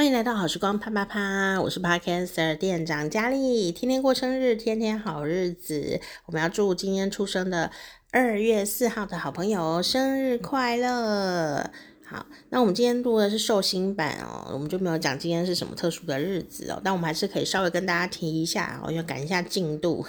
[0.00, 6.00] 欢迎来到好时光啪啪啪，我是 Podcaster 店长佳丽，天天过生日，天天好日子。
[6.24, 7.70] 我们要祝今天出生的
[8.10, 11.70] 二月四号的好朋友生日快乐。
[12.02, 20.02] 好，那我们今天录的是寿星版哦，我们就没有讲今天是什么特殊的日子哦，但我们还是可以稍微跟大家提一下哦，要赶一下进度。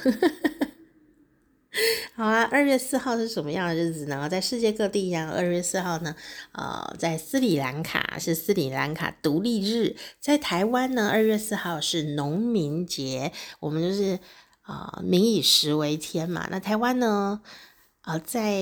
[2.15, 4.27] 好啊，二月四号是什么样的日子呢？
[4.27, 6.13] 在世界各地一样，二月四号呢，
[6.51, 13.31] 呃，在斯里兰卡是斯里兰卡独立日，在台湾呢，二月四号是农民节。
[13.61, 14.19] 我们就是
[14.63, 16.45] 啊、呃，民以食为天嘛。
[16.51, 17.39] 那台湾呢，
[18.01, 18.61] 啊、在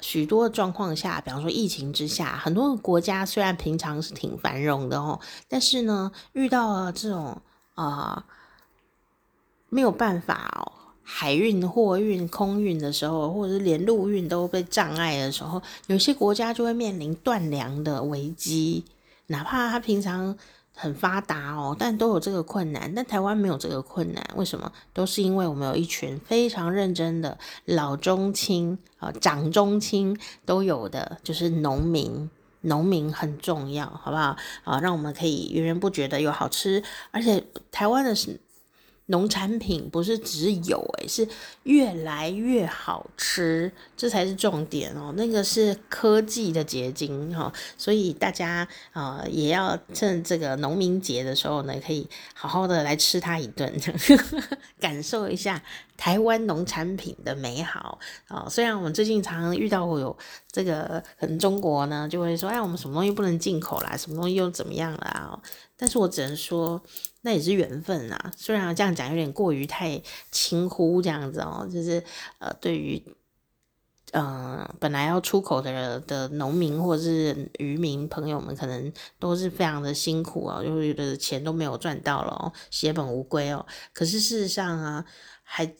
[0.00, 7.42] 许多状况下，比方说疫情之下，很多国家虽然平常是挺繁荣的哦，但是呢，遇到了这种
[7.74, 7.84] 啊、
[8.16, 8.24] 呃，
[9.68, 10.79] 没有办法哦。
[11.12, 18.84] 海运、货运、空运的时候，或者是连陆运都被障碍的时候，有些国家就会面临断粮的危机。
[19.26, 20.34] 哪怕它平常
[20.72, 22.94] 很发达哦，但都有这个困难。
[22.94, 24.72] 但台湾没有这个困难，为什么？
[24.94, 32.30] 都是因为我们有一群非常认真的老中青啊，长中青都有的，就是农民。
[32.62, 34.36] 农民很重要，好不好？
[34.64, 38.14] 啊，让我们可以源源不绝的有好吃，而且台湾的。
[39.10, 41.26] 农产品不是只有诶，是
[41.64, 45.12] 越来越好吃，这才是重点哦。
[45.16, 53.70] 那个是科技的结晶哈，所以大家啊也要趁这个农民节的时候呢，可以好好的来吃它一顿，
[54.80, 55.62] 感受一下
[55.98, 58.46] 台湾农产品的美好啊。
[58.48, 60.16] 虽然我们最近常常遇到有
[60.50, 65.38] 这个，可能中国呢就会说，哎，我们什么东西不能进口啦，什么东西又怎么样啦？
[65.76, 66.82] 但是我只能说。
[67.22, 70.00] 那也是缘分啊，虽然这样讲有点过于太
[70.30, 72.02] 轻忽这样子哦，哦就是
[72.38, 73.02] 呃，对于
[74.12, 83.66] 呃本来要出口的的农民或者是渔民朋友们，可能都是非常的辛苦啊，就是的钱都没有赚到了哦，血本无归哦。
[83.92, 85.04] 可是事实上啊，
[85.42, 85.74] 还。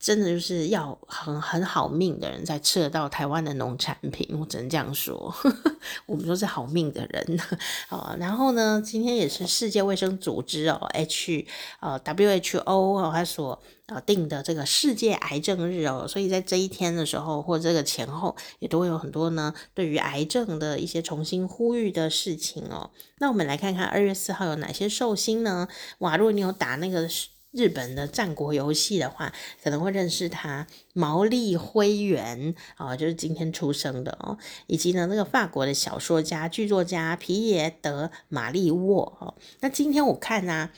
[0.00, 5.34] 真的就是要很很好命的人才吃得到台湾的农产品，我只能这样说，
[6.06, 7.40] 我们都是好命的人。
[7.88, 11.46] 好，然后呢，今天也是世界卫生组织哦，H
[11.80, 22.90] 呃 WHO 哦，它所呃定的这个世界癌症日哦，所以在这一天的时候或这个前后，也都会有很多呢对于癌症的一些重新呼吁的事情哦。
[23.18, 25.66] 那我们来看看二月四号有哪些寿星呢？
[25.98, 27.08] 哇，如果你有打那个。
[27.50, 29.32] 日本的战国游戏的话，
[29.62, 34.36] 可能会认识他毛利辉元啊，就是今天出生的哦，
[34.66, 39.34] 以及呢那个法国的小说家、剧作家皮耶德马利沃哦。
[39.60, 40.72] 那今天我看呢、啊，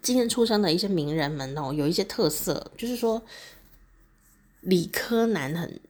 [0.00, 3.20] 今天出生的一些名人们哦，有一些特色，就是说
[4.60, 5.80] 理科男很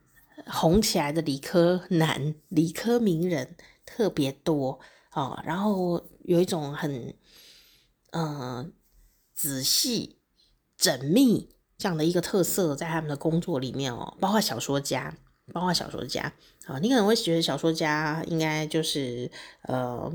[0.46, 3.54] 红起来的理科男、理科名人
[3.84, 4.80] 特别多
[5.12, 7.14] 哦，然后有一种很
[8.12, 8.72] 嗯。
[9.36, 10.16] 仔细、
[10.80, 15.14] 缜密这样的一个特色，在他们的工作里面哦，包括小说家，
[15.52, 16.32] 包括小说家
[16.66, 19.30] 啊，你可能会觉得小说家应该就是
[19.62, 20.10] 呃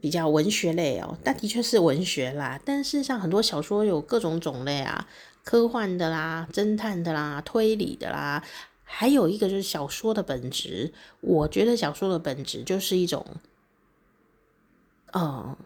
[0.00, 2.58] 比较文学类哦，但的确是文学啦。
[2.64, 5.08] 但是像很多小说有各种种类啊，
[5.44, 8.42] 科幻的啦、侦探的啦、推理的啦，
[8.84, 10.94] 还有一个就是小说的本质。
[11.20, 13.26] 我觉得小说的本质就是一种，
[15.12, 15.56] 嗯、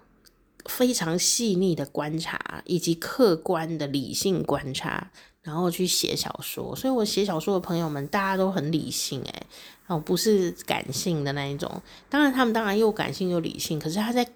[0.69, 5.11] 非常细腻的观察，以及客观的理性观察，
[5.43, 6.75] 然后去写小说。
[6.75, 9.43] 所以我写小说的朋友们，大家都很理性，诶，
[9.87, 11.83] 哦，不是感性的那一种。
[12.09, 13.79] 当然，他们当然又感性又理性。
[13.79, 14.27] 可是他在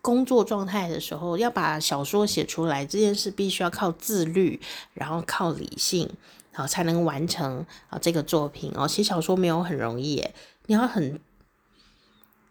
[0.00, 4.60] 工作状态的时候，要把小说写出来这件事，必须要靠自律，
[4.94, 6.08] 然后靠理性，
[6.52, 8.88] 好才能完成啊这个作品哦。
[8.88, 10.34] 写小说没有很容易，诶，
[10.66, 11.20] 你要很。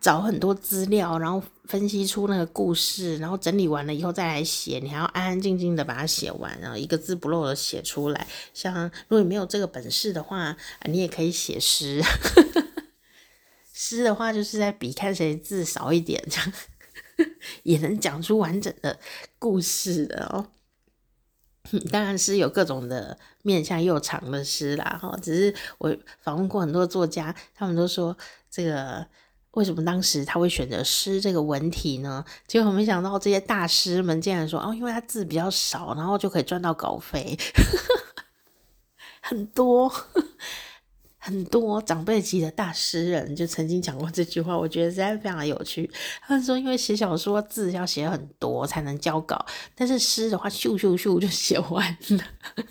[0.03, 4.77] 找很多资料，然后分析出那个故事，然后整理完了以后再来写。
[4.83, 8.27] 你还要安安静静的把它写完，然后一个字不漏的写出来。
[8.53, 10.57] 像如果你没有这个本事的话，
[10.89, 12.03] 你也可以写诗。
[13.71, 16.53] 诗的话就是在比看谁字少一点，这样
[17.63, 18.99] 也能讲出完整的
[19.39, 20.47] 故事的哦。
[21.89, 25.17] 当然是有各种的面向又长的诗啦，哈。
[25.21, 28.17] 只是我访问过很多作家，他们都说
[28.51, 29.07] 这个。
[29.53, 32.23] 为什么当时他会选择诗这个文体呢？
[32.47, 37.37] 结果没想到这些大师们竟然说哦，因为他字比较少，然后就可以赚到稿费，
[39.21, 39.91] 很多
[41.19, 45.89] 很多长辈级的大诗人就曾经讲过这句话，我觉得实在非常有趣。
[46.21, 49.45] 他们说，因为写小说字要写很多才能交稿，
[49.75, 52.23] 但是诗的话咻咻咻就写完了，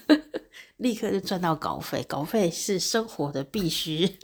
[0.78, 4.18] 立刻就赚到稿费，稿费是生活的必须。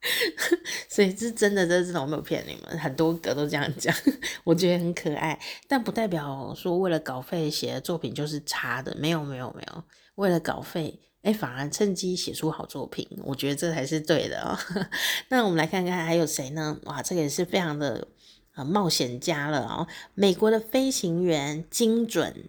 [0.88, 3.94] 所以是真的，这是我没有骗你们，很多个都这样讲，
[4.44, 9.84] 我觉得很可爱，但不代表说为了稿费写的作品就是差的，没有没有没有，
[10.14, 14.56] 为了稿费，哎，反而趁机写出好作品，我觉得这才是对的哦。
[15.30, 16.78] 那我们来看看还有谁呢？
[16.84, 18.06] 哇，这个也是非常的
[18.54, 22.48] 呃冒险家了哦，美国的飞行员，精准，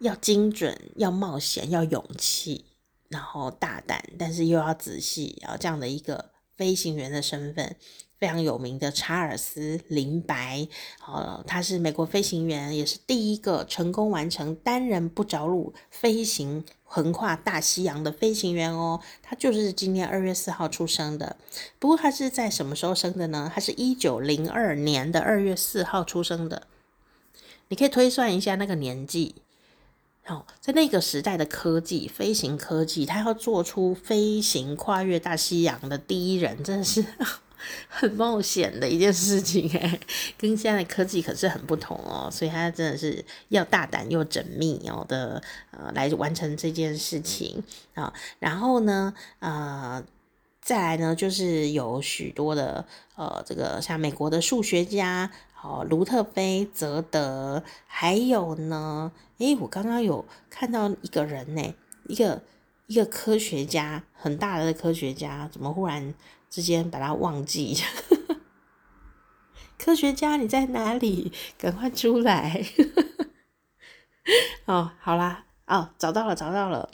[0.00, 2.66] 要精准，要冒险，要勇气。
[3.08, 7.76] 然后大胆，但是又要仔细，然后这样的一个飞行员的身份
[8.18, 10.66] 非常有名的查尔斯·林白，
[11.06, 19.00] 呃，他是美国飞行员，也是第一个成功完成单人不着陆飞行横跨大西洋的飞行员哦。
[19.22, 21.36] 他就是今年二月四号出生的。
[21.78, 23.52] 不过他是在什么时候生的呢？
[23.54, 26.66] 他是一九零二年的二月四号出生的。
[27.68, 29.34] 你可以推算一下那个年纪。
[30.28, 37.04] 哦，在那个时代的科技，飞行科技，他要做出飞行跨越大西洋的第一人，真的是
[37.88, 40.00] 很冒险的一件事情诶，
[40.36, 45.40] 跟现在的科技可是很不同哦，所以他真的是要大胆又缜密哦的
[45.70, 47.62] 呃来完成这件事情
[47.94, 48.12] 啊。
[48.40, 50.02] 然后呢，呃，
[50.60, 52.84] 再来呢，就是有许多的
[53.14, 55.30] 呃，这个像美国的数学家。
[55.66, 59.10] 哦，卢特菲泽德，还有呢？
[59.38, 61.74] 诶，我刚刚有看到一个人呢，
[62.06, 62.40] 一个
[62.86, 66.14] 一个科学家，很大的科学家，怎么忽然
[66.48, 67.76] 之间把他忘记？
[69.76, 71.32] 科学家你在哪里？
[71.58, 72.64] 赶快出来！
[74.66, 76.88] 哦，好啦，哦，找到了，找到了。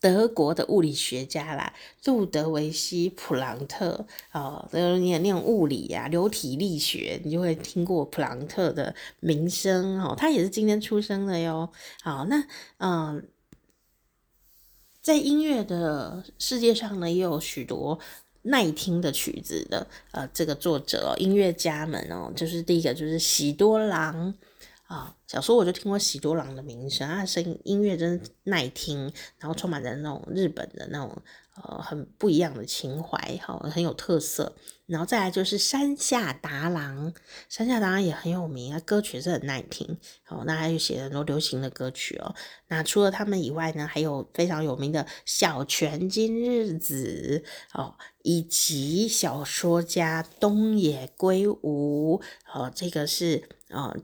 [0.00, 1.72] 德国的物理学家啦，
[2.04, 10.14] 路德维希·普朗特哦，你念物理呀、啊，流体力学，你就会听过普朗特的名声哦。
[10.16, 11.70] 他也是今天出生的哟。
[12.02, 12.44] 好，那
[12.78, 13.26] 嗯，
[15.00, 17.98] 在音乐的世界上呢，也有许多
[18.42, 24.34] 耐听的曲子的呃，这个作者、音乐家们哦，就是第一个就是喜多郎。
[24.86, 31.20] 啊、小时候我就听过喜多郎的名声，他的声音音乐真是耐听，然后充满着那种日本的那种
[31.56, 34.54] 呃很不一样的情怀，哈、很有特色。
[34.86, 37.12] 然后再来就是山下达郎，
[37.48, 39.98] 山下达郎也很有名啊，歌曲是很耐听，
[40.28, 42.32] 哦，那他就写了很多流行的歌曲哦。
[42.68, 47.42] 那除了他们以外呢，还有非常有名的小泉今日子
[47.74, 52.22] 哦，以及小说家东野圭吾，
[52.54, 53.96] 哦，这个是哦。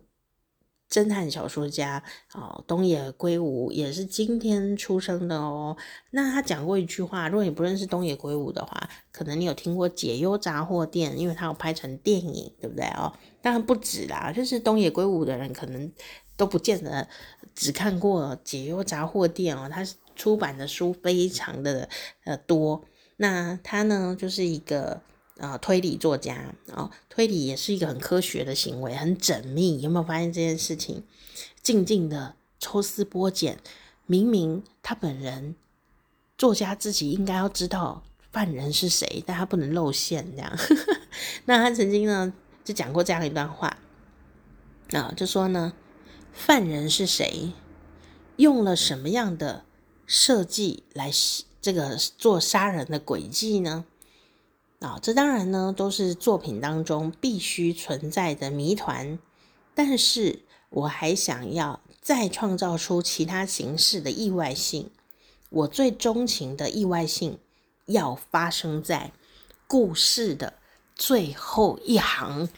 [0.93, 2.03] 侦探小说家
[2.35, 5.75] 哦，东野圭吾也是今天出生的哦。
[6.11, 13.11] 那他讲过一句话，如果你不认识东野圭吾的话，可能你有听过《解忧杂货店》，因为他有拍成电影，对不对哦？
[13.41, 15.91] 当然不止啦，就是东野圭吾的人可能
[16.37, 17.09] 都不见得
[17.55, 19.71] 只看过《解忧杂货店》哦。
[19.73, 19.83] 他
[20.15, 21.89] 出版的书非常的
[22.25, 22.85] 呃多。
[23.17, 25.01] 那他呢，就是一个。
[25.43, 29.81] 啊，推理作家啊，推理也是一个很科学的行为，很缜密。
[29.81, 31.03] 有没有发现这件事情？
[31.61, 33.59] 静静的抽丝剥茧，
[34.07, 35.57] 明明他本人
[36.39, 40.57] 作家自己应该要知道犯人是谁，但他不能露馅这样。
[41.47, 43.77] 那他曾经呢就讲过这样一段话
[44.93, 45.73] 啊，就说呢，
[46.33, 47.51] 犯人是谁，
[48.37, 49.65] 用了什么样的
[50.07, 51.11] 设计来
[51.61, 53.85] 这个做杀人的诡计呢？
[54.83, 59.19] 啊、这当然呢都是作品当中必须存在的谜团，
[59.75, 60.41] 但是
[60.71, 64.91] 我还想要再创造出其他形式的意外性。
[65.51, 67.39] 我最钟情的意外性
[67.87, 69.13] 要发生在
[69.67, 70.55] 故事的
[70.95, 72.49] 最后一行。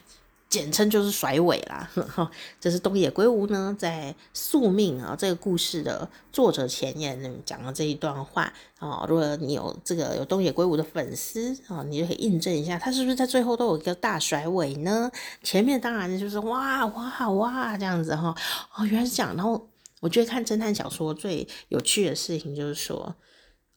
[0.54, 1.90] 简称就是甩尾啦，
[2.60, 9.04] 这是东野圭吾呢在《宿命》啊这个故事的作者前言讲的这一段话啊。
[9.08, 15.10] 如果你有这个有东野圭吾的粉丝啊，你就可以印证一下，他是不是在最后都有一个大甩尾呢？
[15.42, 18.32] 前面当然就是哇哇哇这样子哈
[18.76, 19.34] 哦，原来是这样。
[19.34, 19.68] 然后
[20.00, 23.16] 我觉得看侦探小说最有趣的事情就是说，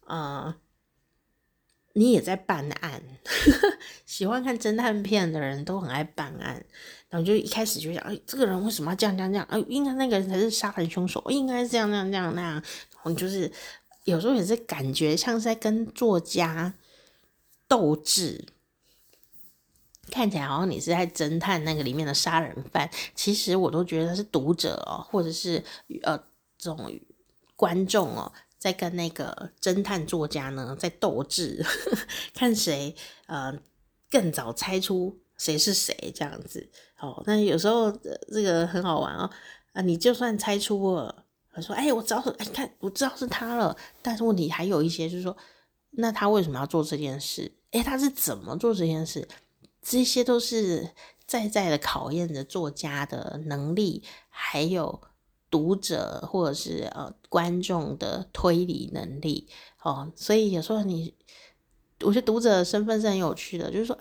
[0.05, 0.55] 啊。
[1.97, 3.01] 你也在办案，
[4.05, 6.63] 喜欢看侦探片的人都很爱办案，
[7.09, 9.47] 然后就一开始就想，哎，这个人为什么要这样这样这样？
[9.49, 12.53] 哎，应该那个人才是杀人凶手，应该是这样这样这样那样。
[12.53, 12.63] 然
[13.01, 13.51] 后就是
[14.03, 16.71] 有时候也是感觉像是在跟作家
[17.67, 18.45] 斗智，
[20.11, 25.63] 看起来好像你是在侦探那个里面的杀人犯，其实我都觉得是读者哦，或者是
[26.03, 26.15] 呃
[26.59, 26.93] 这种
[27.55, 28.31] 观众哦。
[28.57, 31.63] 在跟那个侦探作家呢，在斗智，
[32.33, 32.95] 看谁
[33.27, 33.53] 呃
[34.09, 36.69] 更早猜出谁是谁这样子。
[36.99, 37.91] 哦，那有时候、
[38.31, 39.29] 这个很好玩哦。
[39.73, 41.25] 啊，你就算猜出了，
[41.61, 45.37] 说：“哎，我知道，哎，看我知道是他了。”但是问题还有一些，就是说，
[45.91, 47.51] 那他为什么要做这件事？
[47.71, 49.27] 诶，他是怎么做这件事？
[49.81, 50.89] 这些都是
[51.27, 54.99] 在在的考验着作家的能力，还有
[55.49, 59.47] 读者或者是呃观众的推理能力
[59.81, 60.11] 哦。
[60.15, 61.13] 所以有时候你，
[62.01, 63.97] 我觉得读者的身份是很有趣的，就是说。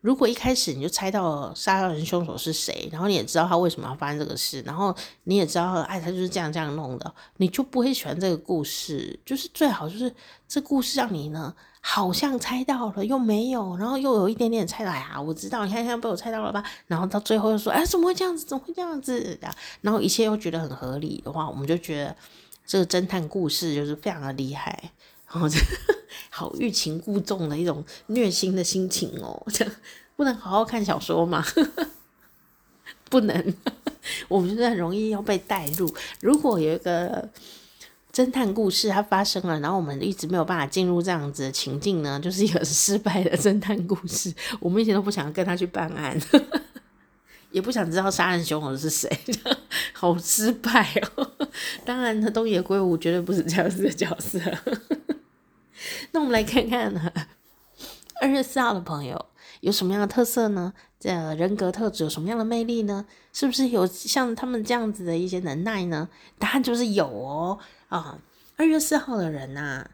[0.00, 9.18] 如果一开始你就猜到杀人凶手是谁，然后你也知道他为什么要发生这个事，然后你也知道，哎，他就是这样这样弄的，你就不会喜欢这个故事。
[9.24, 10.14] 就是最好就是
[10.46, 16.64] 这故事让你呢，好像猜到了又没有，然后又有一点点猜到呀，我知道，你看现在被我猜到了吧？
[16.86, 18.46] 然后到最后又说，哎，怎么会这样子？
[18.46, 19.48] 怎么会这样子的？
[19.82, 22.16] 然后一切又觉得很合理的话，我们就觉得
[22.66, 24.92] 这个侦探故事就是非常的厉害。
[25.30, 25.58] 然后就
[26.30, 29.66] 好欲擒故纵的一种虐心的心情哦， 这
[30.16, 31.44] 不能好好看小说吗？
[33.10, 33.54] 不能，
[34.28, 35.94] 我们就很容易要被带入。
[36.20, 37.28] 如果有一个
[38.14, 44.32] 侦探故事它发生了，然后我们一直没有办法进入这样子的情境呢， 就是一个失败的侦探故事。
[44.60, 46.16] 我们一点都不想跟他去办案，
[47.50, 49.10] 也不想知道杀人凶手是谁，
[49.92, 51.28] 好失败哦。
[51.84, 54.38] 当然，东野圭吾绝对不是这样子的角色。
[56.12, 57.12] 那我们来看看呢，
[58.20, 59.26] 二月四号的朋友
[59.60, 60.72] 有什么样的特色呢？
[61.00, 63.04] 这人格特质有什么样的魅力呢？
[63.32, 66.08] 是不是有像他们这样子的一些能耐呢？
[66.38, 67.58] 答案就是有哦。
[67.94, 68.18] 啊，
[68.56, 69.90] 二月四号的人呐、啊，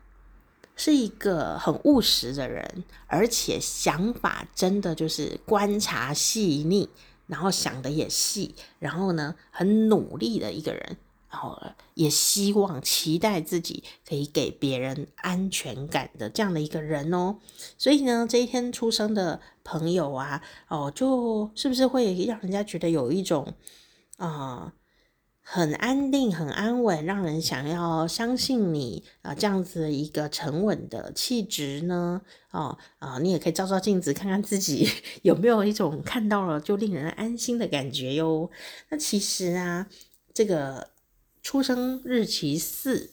[0.75, 6.89] 是一个很务实的人，而且想法真的就是观察细腻，
[7.27, 10.97] 然后想的也细，然后呢，很努力的一个人。
[11.29, 11.57] 然后
[11.95, 17.37] 也希望期待自己可以给别人安全感的这样的一个人哦，
[17.79, 23.55] 所以呢，这一天出生的朋友啊，哦，就是不是会让人家觉得有一种
[24.17, 24.73] 啊、
[25.53, 32.23] 很安定、很安稳，让人想要相信你啊、这样子一个沉稳的气质呢？
[32.53, 34.89] 哦啊、你也可以照照镜子，看看自己
[35.23, 38.49] 有没有一种看到了就令人安心的感觉哟。
[38.91, 39.89] 那其实啊，
[40.33, 40.91] 这个。
[41.43, 43.13] 出生日期四，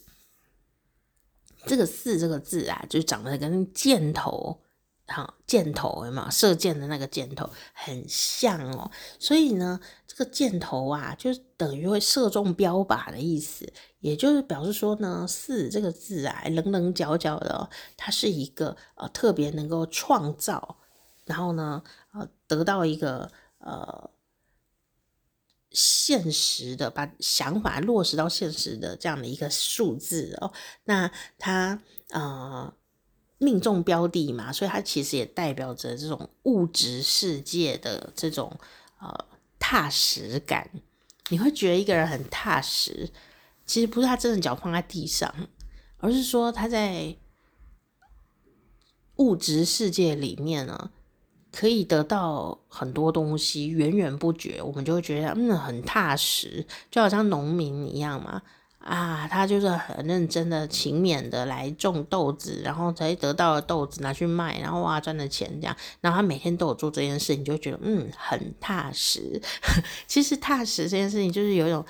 [1.65, 4.59] 这个四这个字啊，就长得跟箭头，
[5.07, 6.29] 哈，箭头有没有？
[6.29, 8.91] 射箭的那个箭头很像哦。
[9.19, 20.77] 所以呢，这个箭头啊，就等于会射中标靶的意思，也就是表示说呢，四这个字啊，棱棱角角的，它是一个呃特别能够创造，
[21.25, 21.81] 然后呢，
[22.13, 24.11] 呃，得到一个呃。
[25.69, 30.51] 现实的把想法落实到现实的这样的一个数字哦，
[30.85, 32.73] 那它呃
[33.37, 38.51] 命中标的嘛，所以它其实也代表着这种物质世界的这种
[38.99, 39.25] 呃
[39.59, 40.69] 踏实感。
[41.29, 43.09] 你会觉得一个人很踏实，
[43.65, 45.33] 其实不是他真的脚放在地上，
[45.97, 47.15] 而是说他在
[49.17, 50.91] 物质世界里面呢。
[51.49, 58.43] 可以得到很多东西，源源不绝，我们就会觉得嗯很踏实，就好像农民一样嘛
[58.87, 69.41] 啊，他就是很认真的、勤勉的来种豆子，然后才得到了豆子拿去卖，然后哇赚了钱这样，然后他每天都有做这件事，你就觉得嗯很踏实。
[70.07, 71.85] 其实踏实这件事情就是有一种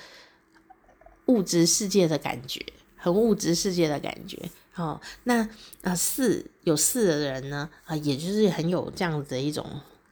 [1.26, 2.60] 物质世界的感觉，
[2.96, 4.36] 很物质世界的感觉。
[4.74, 5.48] 哦，那
[5.82, 9.64] 啊四有四的人呢啊，也就是很有这样子的一种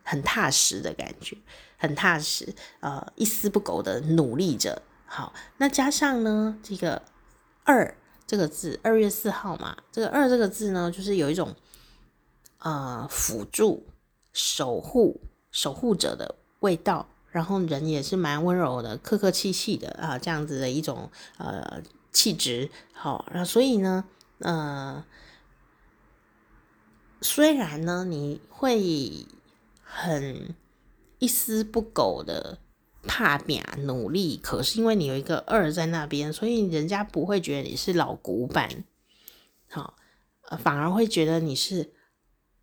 [0.05, 1.37] 很踏实的感觉，
[1.77, 4.81] 很踏实，呃，一丝不苟的努力着。
[5.07, 7.03] 好，那加上呢这个
[7.65, 7.97] 二
[8.27, 11.55] 这个字，二月四号嘛，这个二这个字呢，就是有一种
[12.59, 13.87] 呃辅助、
[14.33, 15.21] 守护、
[15.51, 21.83] 守护者的味道，然后人也是蛮温柔的，客客气气的啊，这样子的一种呃
[22.13, 22.71] 气质。
[22.93, 24.05] 好，那所以呢。
[24.41, 25.03] 呃，
[27.23, 29.27] 虽然呢，你会
[29.83, 30.55] 很
[31.19, 32.59] 一丝不苟的
[33.07, 38.85] 怕拼努力，可是因为你有一个二在那边，所以人家不会觉得你是老古板，
[39.71, 39.95] 好，
[40.59, 41.93] 反而会觉得你是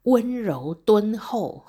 [0.03, 1.65] 温柔敦厚，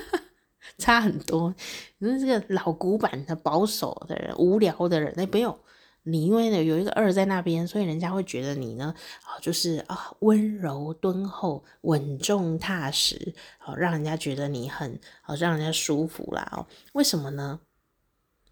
[0.78, 1.54] 差很多。
[1.98, 5.58] 你说这个老古板的保守的人，无聊的人，那不用。
[6.04, 16.66] 你因为呢有一个二在那边，所以人家会觉得你呢啊就是啊温柔敦厚、稳重踏实，好让人家觉得你很好，让人家舒服啦哦。
[16.92, 17.60] 为什么呢？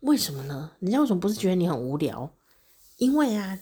[0.00, 0.72] 为什么呢？
[0.80, 2.32] 人家为什么不是觉得你很无聊？
[2.98, 3.58] 因为啊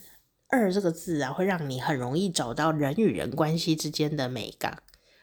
[0.48, 4.82] 二这个字啊会让你很容易找到人与人关系之间的美感，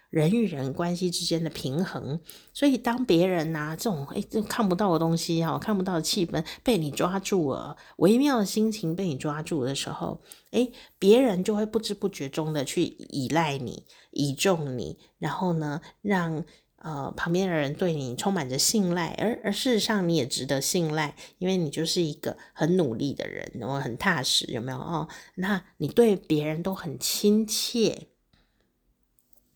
[0.10, 2.20] 人与人关系之间的平衡。
[2.54, 16.44] 所以当别人呐、这种诶这看不到的东西哈，看不到的气氛被你抓住了，微妙的心情被你抓住的时候，诶，别人就会不知不觉中的去依赖你、倚重你，然后呢，让。
[16.84, 25.08] 呃，旁边的人对你充满着信赖，而而事实上你也值得信赖，因为你就是一个很努力的人，然后很踏实，有没有哦？
[25.36, 28.08] 那你对别人都很亲切，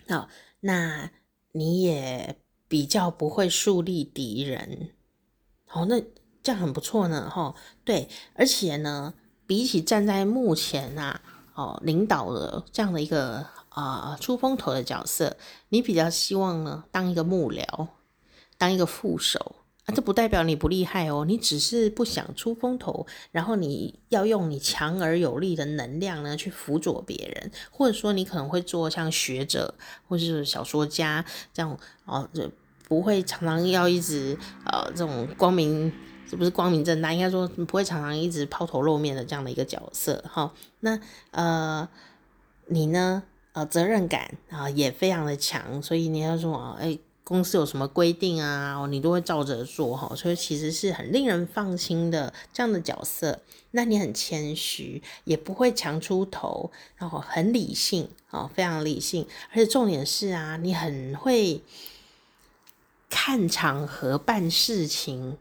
[0.08, 0.30] 好、
[0.60, 1.10] 那
[1.54, 4.92] 你也比较不会树立敌人，
[5.66, 6.00] 好、哦，那
[6.44, 9.16] 这样很不错呢，哈、哦，对，而且呢，
[9.48, 11.20] 比起站在目前啊，
[11.56, 13.48] 哦，领导的这样的一个。
[13.76, 15.36] 啊，出风头的角色，
[15.68, 17.88] 你比较希望呢，当一个幕僚，
[18.58, 29.76] 当一个副手啊，这不代表你不厉害哦，你只是不想出风头，然后你要用你强而有力的能量呢，去辅佐别人，或者说你可能会做像学者
[30.08, 32.50] 或是小说家这样哦，就
[32.88, 35.92] 不会常常要一直呃这种光明，
[36.30, 37.12] 是不是光明正大？
[37.12, 40.54] 应该说不会常常一直抛头露面的这样的一个角色哈。
[40.80, 40.98] 那
[41.32, 41.90] 呃，
[42.68, 43.24] 你呢？
[43.56, 53.40] 呃，责任感啊也非常的强，所以你要说啊，哎，公司有什么规定啊，你都会照着做哈，所以其实是很令人放心的这样的角色。
[53.72, 61.62] 那你很谦虚，也不会强出头，然后很理性啊，非常理性，而且重点是啊，你很会
[63.10, 65.38] 看场合办事情。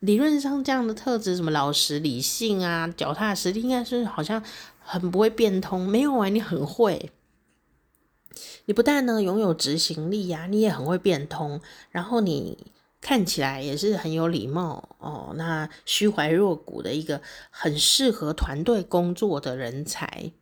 [0.00, 4.42] 理论上这样的特质，什么老实、理性啊，脚踏实地，应该是好像
[4.78, 5.88] 很不会变通。
[5.88, 7.10] 没有啊，你很会。
[8.66, 20.32] 你不但呢拥有执行力呀、你也很会变通，然后你看起来也是很有礼貌哦，那虚怀若谷的一个很适合团队工作的人才。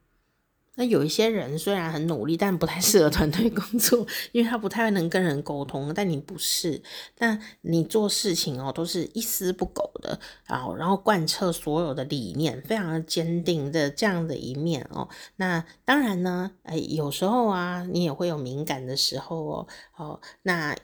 [0.76, 5.93] 那有一些人虽然很努力，但不太适合团队工作，因为他不太能跟人沟通。
[5.95, 6.83] 但你不是，
[7.16, 15.09] 但你做事情哦，都是一丝不苟的，然后然后贯彻所有的理念，非常的坚定的这样的一面哦。
[15.37, 19.69] 那当然呢，哎，有时候啊，你也会有敏感的时候哦。
[19.97, 20.76] 哦，那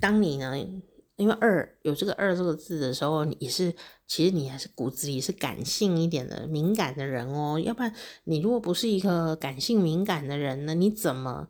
[0.00, 0.54] 当你呢？
[1.16, 3.74] 因为二有这个二这个字的时候，你也是
[4.06, 7.60] 其实你还是骨子里是感性一点的敏感的人哦。
[7.60, 11.48] 要不然你如果不是一个感性敏感的人呢，你怎么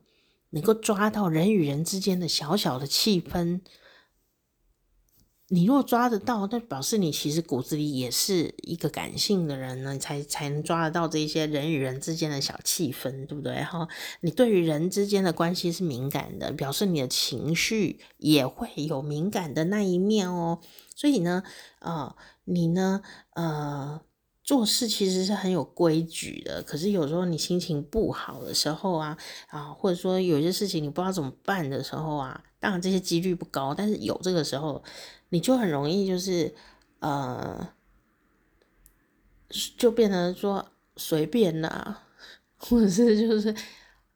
[0.50, 3.60] 能够抓到人与人之间的小小的气氛？
[5.54, 13.62] 你若抓得到，那表示你其实骨子里也是一个感性的人呢，才才能抓得到这些人与人之间的小气氛，对不对？
[13.62, 13.86] 哈，
[14.22, 20.58] 你对于人之间的关系是敏感的，表示你的情绪也会有敏感的那一面哦。
[20.96, 21.44] 所以呢，
[21.78, 23.00] 呃，你呢，
[23.34, 24.00] 呃，
[24.42, 26.64] 做事其实是很有规矩的。
[26.64, 29.16] 可是有时候你心情不好的时候啊，
[29.50, 34.82] 啊，或者说有些事情你不知道怎么办的时候啊，当然这些几率不高，但是有这个时候。
[35.30, 36.54] 你就很容易就是，
[37.00, 37.68] 呃，
[39.76, 40.64] 就变成说
[40.96, 42.02] 随便啦，
[42.56, 43.54] 或者是就是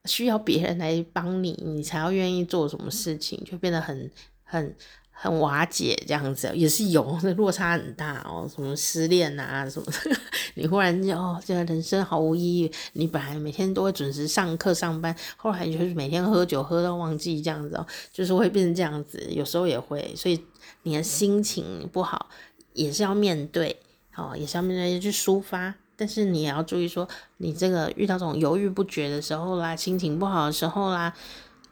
[0.05, 4.11] 需要别人来帮你，你才要愿意做什么事情，就变得很
[4.45, 4.77] 很
[5.11, 8.49] 很瓦解这样子，也是有，这 落差很大哦。
[8.53, 10.17] 什么失恋啊什么的，
[10.55, 12.73] 你忽然就哦，这个人生毫无意义。
[12.93, 20.41] 你本来每天都会准时上课上班，后来就是每天喝酒喝到忘记这样子哦，就是会变成这样子，有时候也会，所以。
[20.83, 22.29] 你的心情不好，
[22.73, 23.81] 也是要面对，
[24.17, 25.75] 哦，也是要面对去抒发。
[25.97, 31.13] 但是你也要注意说，你这个遇到这种犹豫不决的时候啦，心情不好的时候啦，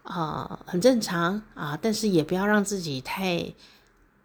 [0.03, 1.79] 啊、很正常啊。
[1.81, 3.53] 但是也不要让自己太、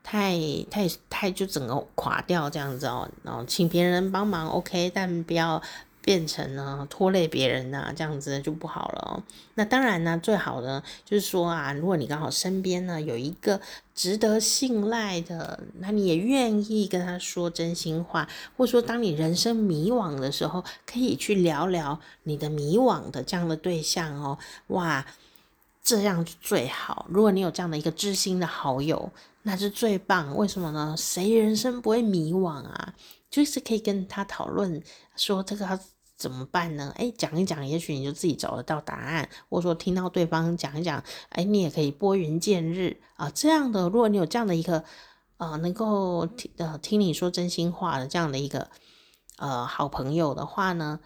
[0.04, 0.38] 太、
[0.70, 3.08] 太、太就整个垮掉这样子哦。
[3.24, 5.62] 然后请别人帮忙，OK，但不要。
[6.02, 9.24] 变成呢拖累别人呐、这样子就不好了。
[9.56, 13.62] 那当然呢，最好呢就是说啊，如果你刚好身边呢有一个
[13.94, 24.38] 值得信赖的，那你也愿意跟他说真心话，或者说当你人生迷惘的时候，可以去聊聊你的迷惘的这样的对象哦。
[24.68, 25.06] 哇，
[25.84, 27.06] 这样最好。
[27.10, 29.12] 如果你有这样的一个知心的好友，
[29.44, 30.36] 那是最棒。
[30.36, 30.96] 为什么呢？
[30.98, 32.94] 谁人生不会迷惘啊？
[33.30, 34.84] 就是可以跟他讨论
[35.16, 35.80] 说这个要
[36.18, 36.94] 怎么办呢？
[36.98, 43.30] 诶，讲一讲，也许你就自己找得到答案，或者说听到对方讲一讲，诶，你也可以拨云见日啊。
[43.30, 44.84] 这样的，如果你有这样的一个
[45.38, 48.70] 呃，能够听呃听你说真心话的这样的一个
[49.38, 51.00] 呃好朋友的话呢，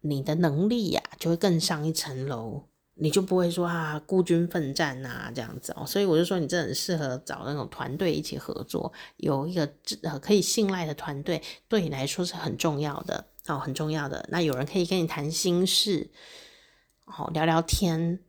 [0.00, 2.64] 你的能力呀就会更上一层楼。
[3.00, 14.26] 你就不会说啊孤军奋战啊这样子哦，所以我就说你这很适合找那种团队一起合作，有一个呃可以信赖的团队，对你来说是很重要的哦，很重要的。
[14.30, 16.10] 那有人可以跟你谈心事，
[17.06, 18.20] 哦聊聊天，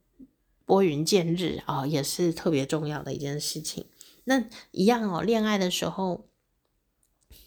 [0.66, 3.86] 拨云见日啊、哦，也是特别重要的一件事情。
[4.24, 6.30] 那一样哦，恋爱的时候，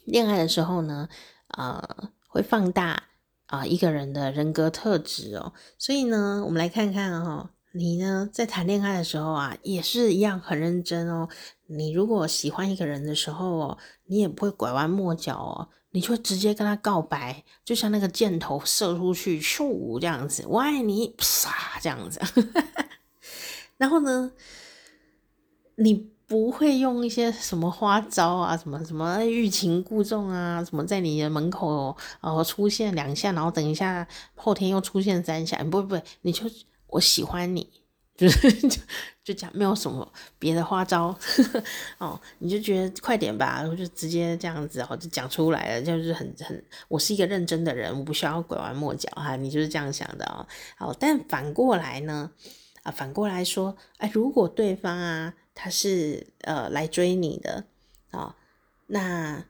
[0.05, 1.09] 恋爱的时候呢，
[1.47, 3.03] 呃，会放大
[3.47, 5.53] 啊、一个人的人格特质哦。
[5.77, 11.29] 所以呢，我们来看看哦，你呢在谈恋爱的时候啊，也是一样很认真哦。
[11.67, 15.69] 你如果喜欢一个人的时候哦，你也不会拐弯抹角哦。
[15.93, 22.19] 你就直接跟他告白，就像那个箭头射出去，咻这样子，我爱你，啪这样子。
[23.77, 24.31] 然后呢，
[25.75, 25.93] 你
[26.25, 36.49] 不会用一些什么花招啊，什么什么欲擒故纵啊，什么在你的门口哦出现两下，然后等一下后天又出现三下，不不，你就
[36.87, 37.82] 我喜欢你。
[38.15, 38.79] 就是 就
[39.23, 41.17] 就讲没有什么别的花招
[41.97, 50.45] 哦，你就觉得快点吧，然后就直接这样子哦，就讲出来了，就是很很，我是一个认真的人，我不需要拐弯抹角哈，你就是这样想的哦。
[50.77, 52.29] 好，但反过来呢，
[52.83, 57.65] 啊，反过来说，哎，如果对方啊，他是呃来追你的
[58.11, 58.35] 啊，哦，
[58.87, 59.43] 那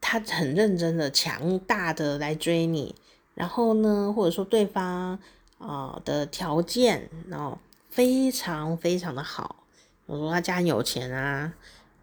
[0.00, 2.94] 他很认真的、强大的来追你，
[3.34, 5.18] 然后呢，或者说对方。
[5.58, 9.64] 啊、哦、的条件，然后非常非常的好。
[10.06, 11.52] 我说他家很有钱啊，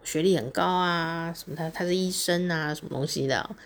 [0.02, 3.56] 学历很高啊，什么他他是医生啊，什么东西的。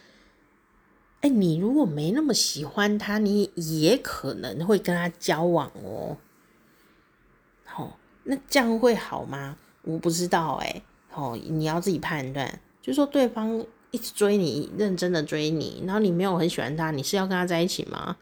[1.21, 6.17] 哎，你如果没那么喜欢他，你也可能会跟他交往哦。
[7.65, 9.57] 好、哦，那这样会好吗？
[9.83, 10.83] 我不知道哎。
[11.15, 12.61] 哦，你要自己判断。
[12.81, 18.17] 就说对方一直追你，认真的追你，然后你没有很喜欢他，你是要跟他在一起吗？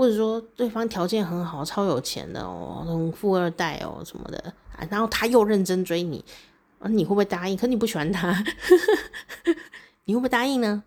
[0.00, 4.38] 或者说对方条件很好，超有钱的哦，那种富二代哦什么的
[4.74, 6.24] 啊，然后他又认真追你，
[6.78, 7.54] 啊，你会不会答应？
[7.54, 8.42] 可你不喜欢他，
[10.06, 10.82] 你会不会答应呢？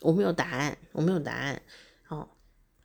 [0.00, 1.62] 我没有答案，我没有答案。
[2.08, 2.26] 哦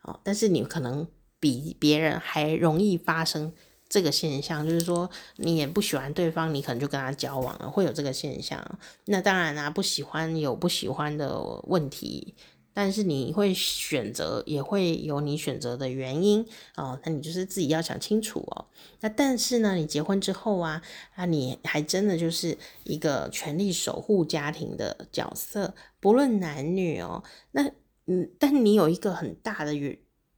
[0.04, 1.08] 哦，但是你可能
[1.40, 3.52] 比别人还容易发生
[3.90, 8.64] 这个现象，就是说你也不喜欢对方，你可能就跟他交往了，会有这个现象。
[9.06, 12.36] 那当然啦，啊，不喜欢有不喜欢的问题。
[12.74, 17.00] 但是你会选择，也会有你选择的原因哦。
[17.04, 18.68] 那你就是自己要想清楚哦。
[19.02, 20.82] 那但是呢，你结婚之后啊，
[21.16, 27.24] 那你还真的就是一个全力守护家庭的角色，不论男女哦。
[27.52, 27.72] 那
[28.06, 29.74] 嗯，但你有一个很大的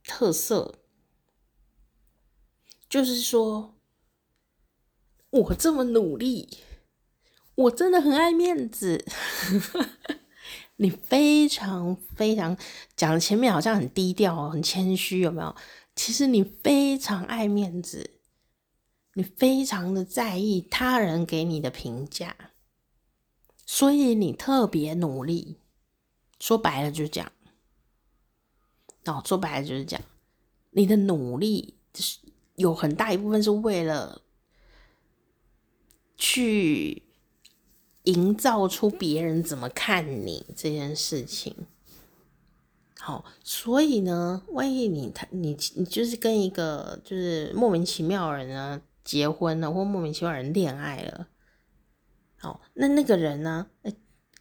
[0.03, 0.79] 特色，
[2.89, 3.75] 就是说，
[5.29, 6.49] 我这么努力，
[7.55, 9.05] 我真的很爱面子。
[10.81, 12.57] 你非常非常
[12.95, 15.55] 讲前面好像很低调、很谦虚，有没有？
[15.95, 18.15] 其实你非常爱面子，
[19.13, 22.35] 你非常的在意他人给你的评价，
[23.63, 25.59] 所以你特别努力。
[26.39, 27.31] 说白了就是这样。
[29.05, 30.03] 哦，说白了就是这样。
[30.71, 32.17] 你的努力就是
[32.55, 34.23] 有很大一部分是为了
[36.17, 37.03] 去。
[38.03, 41.55] 营造出别人怎么看你这件事情，
[42.99, 51.27] 好，所以呢，万一你他你你就是跟一个就是莫名其妙的人呢结婚了，或莫名其妙的人恋爱了，
[52.39, 53.67] 好，那那个人呢，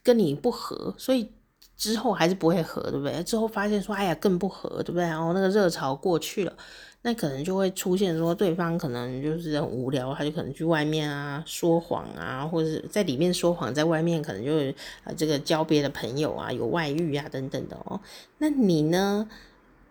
[0.01, 1.31] 跟你不合，所以
[1.77, 3.23] 之后还是不会合，对不对？
[3.23, 5.03] 之后发现说，哎呀，更不合，对不对？
[5.03, 6.57] 然后那个热潮过去了。
[7.03, 17.99] 那可能就会出现说，对方可能就是很无聊，他就可能去外面啊说谎啊，或者是在里面说谎，在外面可能就是啊这个交别的朋友啊，有外遇啊等等的哦。
[18.37, 19.27] 那你呢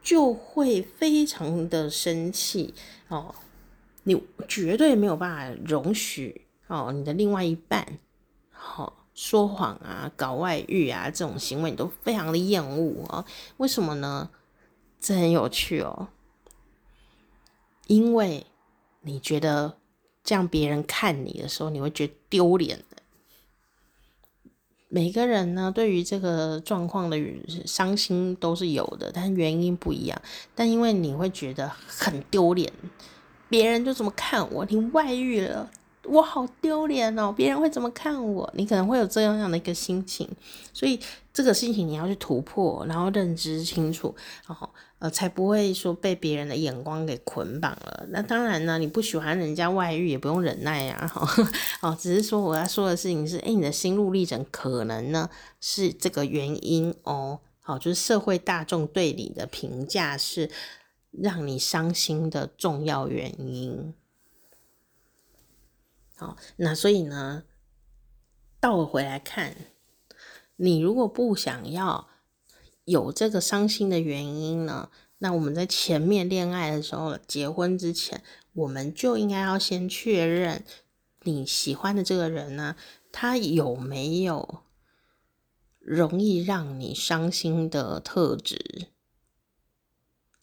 [0.01, 2.73] 就会非常的生气
[3.09, 3.35] 哦，
[4.05, 7.85] 你绝对没有办法容许哦你的另外一半
[8.53, 13.25] 好、哦、说谎啊、搞外遇啊这种行为，你都非常的厌恶啊。
[13.57, 14.31] 为什么呢？
[15.01, 16.09] 这很有趣哦。
[17.91, 18.47] 因为
[19.01, 19.77] 你觉得
[20.23, 23.03] 这样别人看你的时候，你会觉得丢脸的。
[24.87, 27.19] 每个人呢，对于这个状况的
[27.67, 30.23] 伤心都是有的，但原因不一样。
[30.55, 32.73] 但因为你会觉得很丢脸，
[33.49, 35.69] 别人就这么看我，你外遇了。
[36.05, 37.33] 我好丢脸哦！
[37.37, 38.51] 别人会怎么看我？
[38.57, 40.29] 你可能会有这样样的一个心情，
[40.73, 40.99] 所以
[41.33, 44.15] 这个心情你要去突破，然后认知清楚，
[44.47, 48.07] 然后呃，才不会说被别人的眼光给捆绑了。
[48.09, 51.27] 那当然呢，你不喜欢人家外遇也不用忍耐呀，哈，
[51.83, 55.29] 哦，只是说我要说的事情是，诶，你的心路历程可能呢
[55.61, 60.51] 是这个原因哦，好，就是社会大众对你的评价是
[61.11, 63.95] 让你伤心的重要原因。
[66.21, 67.45] 好，那所以呢，
[68.61, 69.57] 倒回来看，
[70.57, 72.09] 你如果不想要
[72.85, 80.63] 有这个伤心的原因呢，那我们在前面恋爱的时候，结婚之前，我们就应该要先确认
[81.23, 82.77] 你喜欢的这个人呢，
[83.11, 84.61] 他有没有
[85.79, 88.89] 容易让你伤心的特质？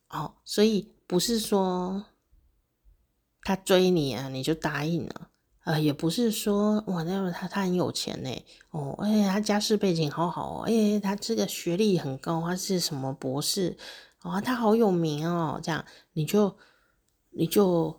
[0.10, 2.08] 哦，所以不是说
[3.44, 5.30] 他追你啊，你就答应了。
[5.68, 8.30] 呃，也不是说哇，那个他他很有钱呢，
[8.72, 13.76] 哦，而且他家世背景好好哦，哎，他这个学历很高，他是什么博士，
[14.22, 16.56] 哦，他好有名哦，这样你就
[17.32, 17.94] 你就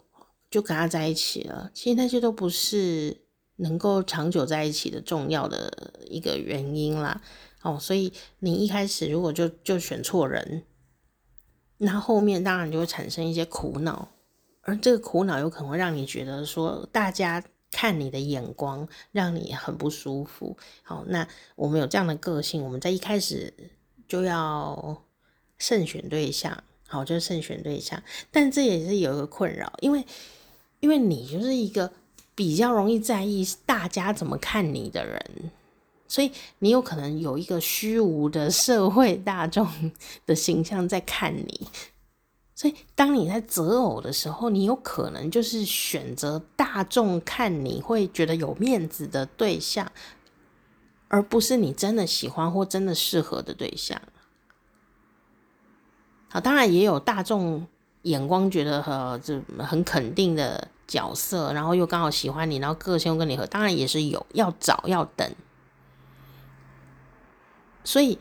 [0.50, 1.70] 就跟他在一起了。
[1.74, 3.20] 其实那些都不是
[3.56, 7.20] 能够长久在一起的重要的一个原因啦，
[7.60, 10.62] 哦，所以你一开始如果就就选错人，
[11.76, 14.08] 那后面当然就会产生一些苦恼，
[14.62, 17.44] 而这个苦恼有可能会让你觉得说大家。
[17.70, 20.56] 看你的眼光，让你很不舒服。
[20.82, 21.26] 好，那
[21.56, 23.52] 我们有这样的个性，我们在一开始
[24.06, 25.02] 就要
[25.58, 26.64] 慎选对象。
[26.90, 30.02] 好，就慎选对象，但这也是有一个困扰，因为
[30.80, 31.92] 因为你就是一个
[32.34, 35.50] 比较容易在意大家怎么看你的人，
[36.08, 39.68] 所以你有可能有一个虚无的社会大众
[40.24, 41.68] 的形象在看你。
[42.58, 49.92] 所以，当你在择偶的时候，你有可能就是选择大众看你会觉得有面子的对象，
[51.06, 54.02] 而不是你真的喜欢或真的适合的对象。
[56.28, 57.64] 好，当然也有大众
[58.02, 65.32] 眼光觉得呃这很肯定的角色，然后又刚好喜欢你，然后个性又跟你合，当然也是有，要找要等。
[67.84, 68.18] 所以，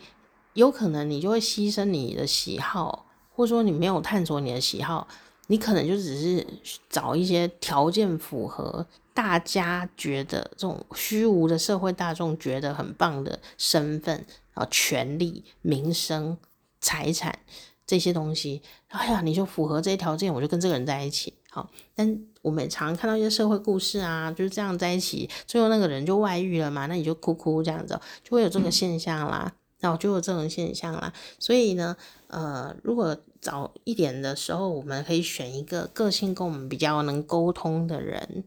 [0.54, 3.07] 有可能你就会牺牲你的喜好。
[3.38, 5.08] 或者说你没有探索你的喜好，
[5.46, 6.46] 你可能就只是
[6.90, 16.36] 找一些条件符合大家觉得这种虚无的社会大众觉得很棒的身份啊、权利、名声、
[16.82, 17.38] 财产
[17.86, 18.64] 这些东西。
[18.88, 21.32] 哎呀，你就符合这些条件，我就跟这个人在一起。
[21.52, 29.54] 好，但我们常看到一些社会故事啊，就是这样在一起，最后那个人就外遇了嘛，那你就哭哭这样子，就会有这个现象啦。
[29.80, 31.14] 那我就有这种现象啦。
[31.40, 31.96] 所以呢，
[32.28, 38.44] 呃，如果早一点的时候，我们可以选一个个性跟我们比较能沟通的人，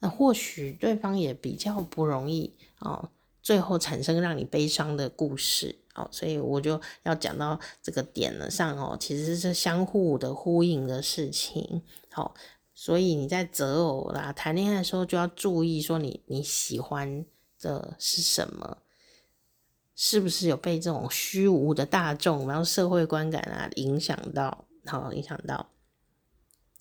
[0.00, 3.10] 那或许对方也比较不容易哦，
[3.42, 6.06] 最后产生让你悲伤的故事哦。
[6.12, 11.82] 所以我就要讲到这个点了上哦，其实是相互的呼应的事情。
[12.10, 12.34] 好，
[12.74, 17.24] 所以你在择偶啦、谈恋爱的时候就要注意说你你喜欢
[17.58, 18.78] 的是什么。
[19.96, 24.66] 是不是有被这种虚无的大众，然后社会观感啊影响到？
[24.84, 25.70] 好，影响到，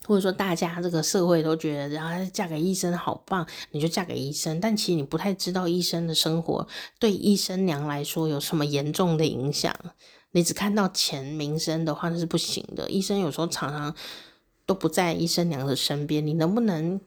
[0.03, 4.59] 或者说大家这个社会都觉得，然后嫁给医生好棒，你就嫁给医生。
[4.59, 6.67] 但其实你不太知道医生的生活
[6.99, 9.73] 对医生娘来说有什么严重的影响。
[10.31, 12.89] 你只看到钱名声的话，那是不行的。
[12.89, 13.95] 医生有时候常常
[14.65, 16.99] 都不在医生娘的身边，你能不能？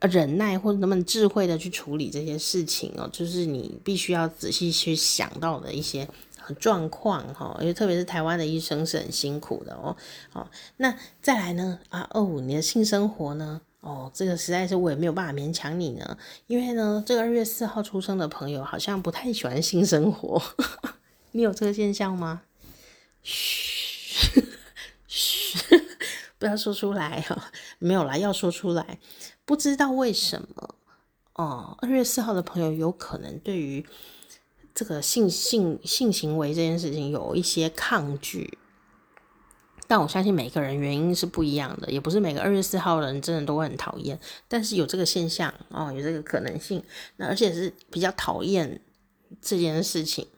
[0.00, 6.08] 忍耐或者那么智慧的去处理这些事情哦，就是你必须要仔细去想到的一些
[6.58, 9.96] 状况哈，因为特别是台湾的医生是很辛苦的哦。
[10.30, 13.60] 好，那再来呢啊二五，你的性生活呢？
[13.80, 20.42] 哦，这个实在是我也没有办法勉强你呢，因为呢，这个二月四号出生的朋友好像不太喜欢性生活，
[21.32, 22.42] 你有这个现象吗？
[23.22, 24.44] 嘘
[25.08, 25.58] 嘘，
[26.38, 28.98] 不要说出来哈，没有啦，要说出来。
[29.50, 30.76] 不知道为什么
[31.32, 33.84] 哦，二月四号的朋友有可能对于
[34.72, 38.56] 这个性性性行为这件事情有一些抗拒，
[39.88, 46.84] 但我相信每个人原因是不一样的，也不是每个二月四号的人真的都会很讨厌，但是有这个现象哦，有这个可能性，
[47.16, 48.80] 那而且是比较讨厌
[49.42, 50.28] 这件事情，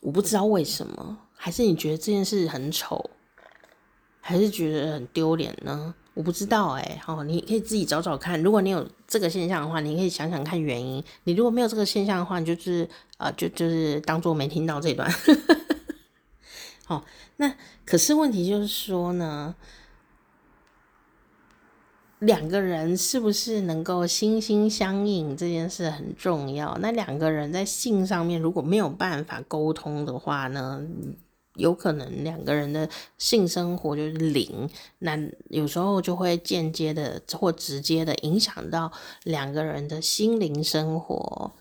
[0.00, 3.10] 我不知道为什么，还是你觉得这件事很丑，
[4.22, 5.94] 还是觉得很丢脸呢？
[6.18, 8.42] 我不知道哎、欸，好，你可以自己找找看。
[8.42, 11.00] 如果你有这个现象的话，你可以想想看原因。
[11.22, 15.08] 你如果没有这个现象的话，你就是呃，就就是当做没听到这段。
[16.86, 17.04] 好，
[17.36, 17.54] 那
[17.86, 19.54] 可是问题就是说呢，
[22.18, 26.76] 两个人是不是能够心心相印这件事很重要。
[26.80, 30.84] 那两个人在性上面如果没有办法沟通的话呢？
[31.58, 35.18] 有可能两个人的性生活就是零，那
[35.50, 38.90] 有时候就会间接的或直接的影响到
[39.24, 41.52] 两个人的心灵生活。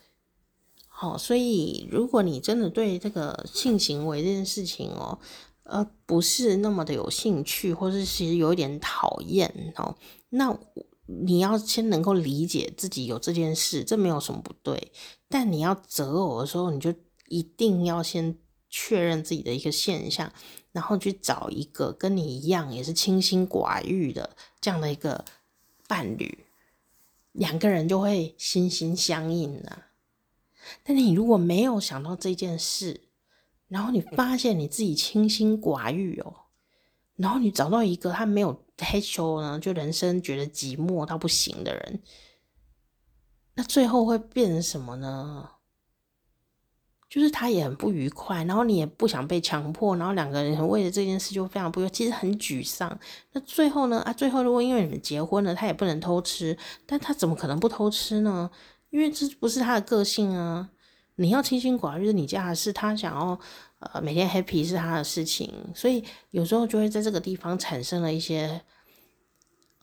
[0.88, 5.18] 好，所以如果你真的对这个性行为这件事情哦，
[5.64, 9.96] 呃，不是那么的有兴趣，或是其实有一点讨厌哦，
[10.30, 10.58] 那
[11.06, 14.92] 你要先能够理解自己有这件事，这没有什么不对。
[15.28, 16.94] 但你要择偶的时候，你就
[17.28, 18.38] 一定要先。
[18.70, 20.32] 确认自己的一个现象，
[20.72, 25.24] 然后去找一个跟你一样也是清心寡欲的这样的一个
[25.88, 26.46] 伴侣，
[27.32, 29.86] 两个人就会心心相印了。
[30.84, 33.02] 但你如果没有想到这件事，
[33.70, 36.34] 然后你发现你自己清心寡欲哦，
[37.16, 42.02] 然后你找到一个他没有害羞呢，就人生觉得寂寞到不行的人，
[43.56, 45.52] 那最后会变成什么呢？
[47.18, 52.96] 就是他也很不愉快，然后你也不想被强迫，然后两个人为了这件事就非常不愉快，其实很沮丧。
[53.32, 54.00] 那最后呢？
[54.02, 58.50] 啊，最后如果因为你们结婚了，他也不能偷吃，但他怎么可能不偷吃呢？
[58.92, 60.70] 因为这不是他的个性啊。
[61.16, 63.40] 你要清心寡欲是你家的事，他想要
[63.80, 68.62] 呃每天 happy 是他的事情，所以有时候就会在这个地方产生了一些。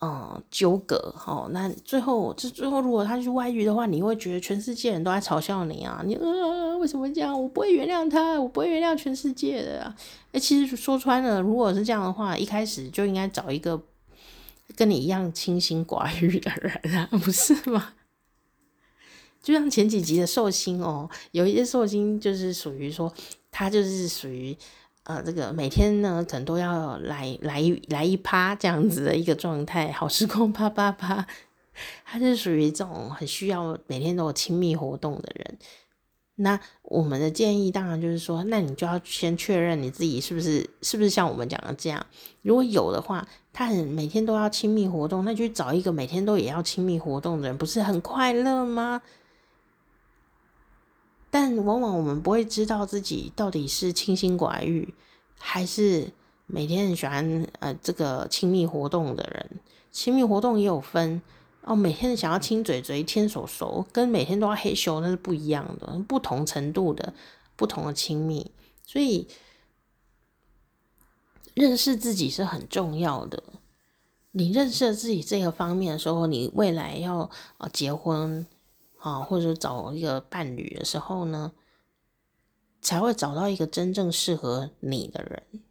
[0.01, 6.03] 嗯，纠葛哦，那最后就最后，如果他去外遇的话，你会觉得全世界人都在嘲笑你啊！
[6.05, 7.41] 你呃，为什么这样？
[7.41, 9.95] 我不会原谅他，我不会原谅全世界的啊！
[10.33, 13.81] 哎，其实说穿了，如果是这样的话，一开始就应该找一个
[14.75, 17.93] 跟你一样清心寡欲的人啊，不是吗？
[19.41, 23.11] 就像前几集的寿星哦，有一些寿星就是属于说，
[23.49, 24.55] 他就是属于。
[25.05, 31.25] 呃，这个每天呢，可能都要来来一来一趴这样子的一个状态，好时光啪啪啪，
[32.03, 35.57] 他是属于这种很需要每天都有亲密活动的人。
[36.37, 42.03] 那我们的建议当然就是说，那你就要先确认你自己是不是是不是像我们讲的这样。
[42.41, 49.01] 如果有的话，他很每天都要亲密活动，那去找一个每天都也要亲密活动的人，不是很快乐吗？
[51.35, 54.93] 但往往我们不会知道自己到底是清心寡欲，
[55.37, 56.09] 还是
[56.45, 59.59] 每天很喜欢呃这个亲密活动的人。
[59.91, 61.21] 亲密活动也有分
[61.63, 67.13] 哦，每天想要亲嘴嘴、牵手手，跟每天都要嘿咻，那是不一样的，不同程度的
[67.57, 68.49] 不同的亲密。
[68.85, 69.27] 所以
[71.53, 73.43] 认识自己是很重要的。
[74.31, 78.47] 你认识了自己这个方面的时候，你未来要呃结婚。
[79.05, 81.51] 啊，或者找一个伴侣的时候呢，
[82.81, 85.61] 才会找到一个真正适合你的人。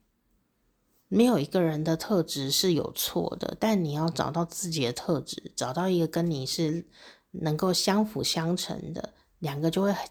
[1.08, 6.86] 没有一个人的特质是有错的，但你要找到自己的特质，找到一个跟你是
[7.32, 10.08] 能够相辅相成的，两个就会很。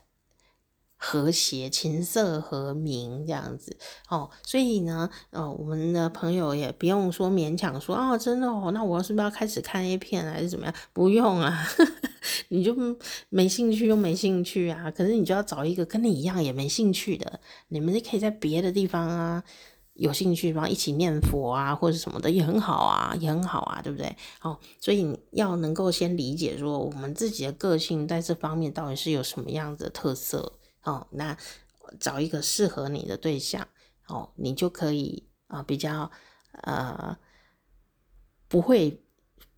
[1.06, 3.76] 和谐，琴瑟和鸣这样子
[4.08, 10.74] 哦，所以呢，呃，我们的朋友也不用说勉强说啊、哦，真的哦，那我是不是要开始看 A 片还是怎么样？
[10.94, 11.68] 不用啊，
[12.48, 12.74] 你就
[13.28, 14.90] 没兴趣就没兴趣啊。
[14.90, 19.44] 可是你就要找一个跟你一样也没兴趣的，你们就可以在别的地方啊
[19.96, 24.16] 有兴趣，然后一起念佛啊或者什么的也很好啊，也很好啊，对不对？
[24.42, 30.54] 哦，所以你要能够先理解说我们自己的个性在这方面到底是有什么样子的特色。
[30.84, 31.38] 哦，那
[32.00, 33.68] 找一个适合你的对象，
[34.08, 36.10] 哦，你就可以啊、比较
[36.64, 37.18] 呃
[38.48, 39.03] 不会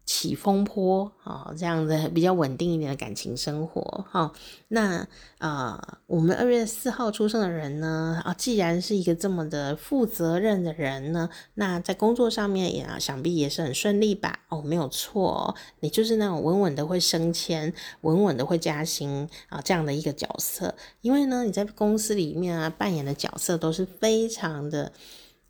[0.06, 4.32] 起风波啊、这样子比较稳定一点的感情生活哈、
[4.68, 5.08] 那
[5.40, 14.42] 啊、我们二月四号出生的人呢啊，既然是一个这么的负责任的人呢，那在工作上面也啊，想必也是很顺利吧？
[14.50, 20.76] 哦，没有错、你就是那种稳稳的会升迁、稳稳的会加薪啊这样的一个角色。
[21.02, 24.92] 因为呢，你在公司里面啊扮演的角色都是非常的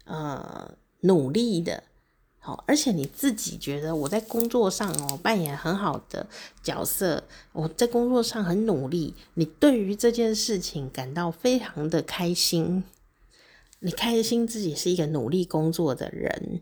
[0.05, 1.83] 呃努力的。
[2.45, 6.27] 好，而且你自己觉得我在工作上哦扮演很好的
[6.61, 12.83] 角色，我在工作上很努力，你对于这件事情感到非常的开心，
[13.79, 16.61] 你开心自己是一个努力工作的人，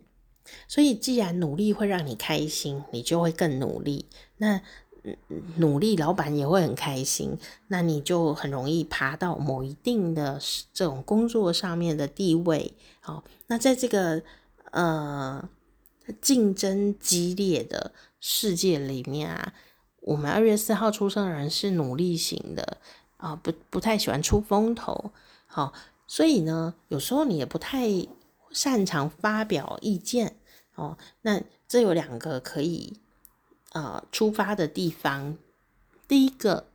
[0.69, 4.05] 所以既然努力会让你开心，你就会更努力。
[4.37, 4.61] 那
[5.57, 10.39] 努力，老板也会很开心，那你就很容易爬到某一定的
[10.73, 12.73] 这种工作上面的地位。
[13.01, 14.23] 好，那在这个
[14.71, 15.49] 呃。
[16.21, 19.53] 竞争激烈的世界里面啊，
[20.01, 22.77] 我们二月四号出生的人是努力型的
[23.17, 25.11] 啊，不不太喜欢出风头，
[25.47, 25.73] 好，
[26.07, 27.87] 所以呢，有时候你也不太
[28.51, 30.37] 擅长发表意见
[30.75, 30.97] 哦。
[31.21, 32.99] 那这有两个可以
[33.71, 35.37] 啊出发的地方，
[36.07, 36.67] 第一个，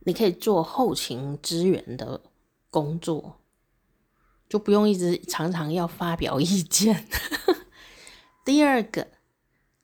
[0.00, 2.20] 你可以做后勤支援的
[2.70, 3.36] 工作。
[4.48, 7.06] 就不用一直常常要发表意见。
[8.44, 9.08] 第二个，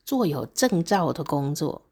[0.04, 1.86] 做有证照的工作，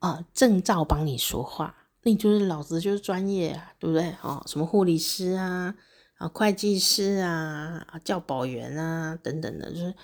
[0.00, 4.14] 啊，证照帮你说话，那你就是老子就是专业啊，对不对？
[4.20, 5.74] 哦，什么护理师啊，
[6.18, 9.94] 啊，会计师啊，啊，教保员啊，等等的，就是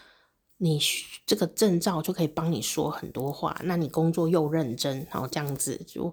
[0.57, 0.81] 你
[1.27, 6.13] 这个证照就可以帮你说很多话，那你工作又认真，然后这样子就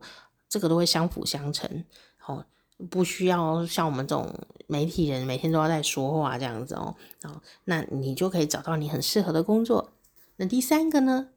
[0.50, 1.86] 这个都会相辅相成，
[2.18, 2.44] 好。
[2.90, 4.34] 不需要像我们这种
[4.68, 6.96] 媒体人每天都要在说话这样子哦。
[7.24, 9.94] 哦，那你就可以找到你很适合的工作。
[10.38, 11.30] 那第三个呢？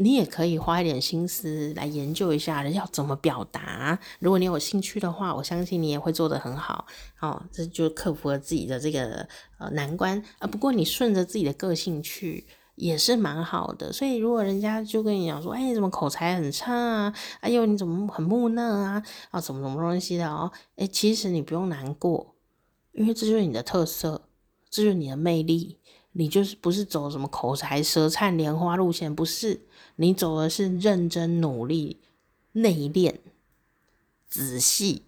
[0.00, 3.98] 你也可以花一点心思来研究一下人要怎么表达。
[4.20, 6.86] 如果你有兴趣的话，我相信你也会做得很好。
[7.18, 9.28] 哦，这就克服了自己的这个
[9.58, 10.46] 呃难关啊。
[10.46, 12.46] 不过你顺着自己的个性去
[12.78, 13.92] 也是蛮好的。
[13.92, 17.14] 所以如果人家就跟你讲说，哎，你怎么口才很差啊？
[17.40, 19.02] 哎呦，你怎么很木讷啊？
[19.30, 20.50] 啊，什么什么东西的哦？
[20.76, 22.34] 哎，其实你不用难过，
[22.92, 24.22] 因为这就是你的特色，
[24.70, 25.78] 这就是你的魅力。
[26.12, 29.66] 你就是不是走什么口才舌灿莲花路线，不是。
[29.96, 32.00] 你走的是认真努力、
[32.52, 33.14] 内敛、
[34.26, 35.02] 仔细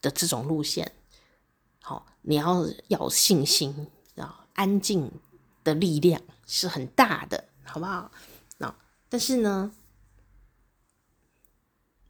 [0.00, 0.92] 的这种路线。
[1.82, 4.46] 好，你要要有信心啊！
[4.54, 5.10] 安静
[5.62, 8.10] 的力量是很大的，好不好？
[8.56, 8.74] 那
[9.08, 9.70] 但是呢，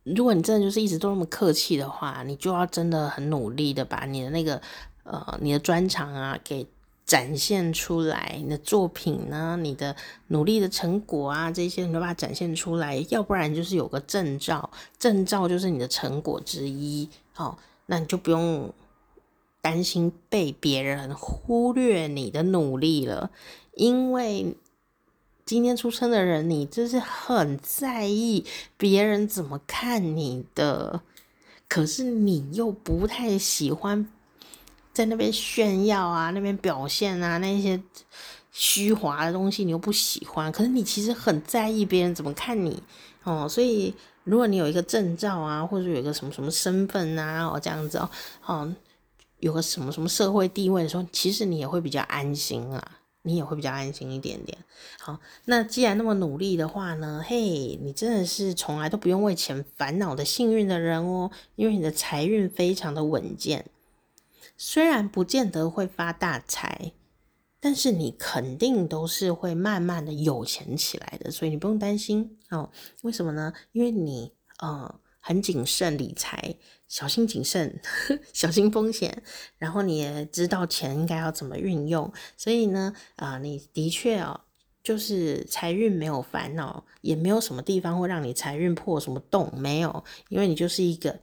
[0.05, 4.63] 如果你真的就是一直都那么客气的话，你就要真的很努力的把你的那个
[5.03, 6.67] 呃你的专长啊给。
[7.09, 18.71] 展现出来你的作品呢，你的努力的成果啊，这些你都把它展现出来，要不然就是有个证照，证照就是你的成果之一，哦，那你就不用
[19.63, 23.31] 担心被别人忽略你的努力了，
[23.79, 24.57] 因为
[25.47, 28.45] 今天出生的人，你就是很在意
[28.77, 31.01] 别人怎么看你的，
[31.69, 34.07] 可是你又不太喜欢。
[34.93, 37.81] 在那边炫耀啊，那边表现啊，那些
[38.51, 42.83] 虚华的东西你又不喜欢，可是你其实很在意别人怎么看你
[43.23, 43.49] 哦。
[43.49, 48.11] 所以如果你有一个证照啊，或者有一个什么什么身份啊，哦这样子哦，
[48.47, 48.75] 哦
[49.39, 52.98] 有个什么什么社会地位的时候，其实你也会比较安心啊，
[53.29, 54.59] 你也会比较安心一点点。
[54.99, 63.67] 好，那既然那么努力的话呢，嘿，你真的是从来都不用为钱烦恼的幸运的人哦，因为你的财运非常的稳健。
[64.57, 66.93] 虽然不见得会发大财，
[67.61, 72.71] 但是你肯定都是会慢慢的有钱起来的，所以你不用担心哦。
[73.03, 73.53] 为什么呢？
[73.73, 76.57] 因为你呃很谨慎理财，
[76.89, 77.81] 小心谨慎，
[78.33, 79.23] 小心风险，
[79.59, 84.41] 然后你也知道钱应该要怎么运用，所以呢，啊、你的确哦，
[84.83, 91.21] 就是财运没有烦恼，也没有什么地方会让你财运破什么洞，没有，因为你就是一个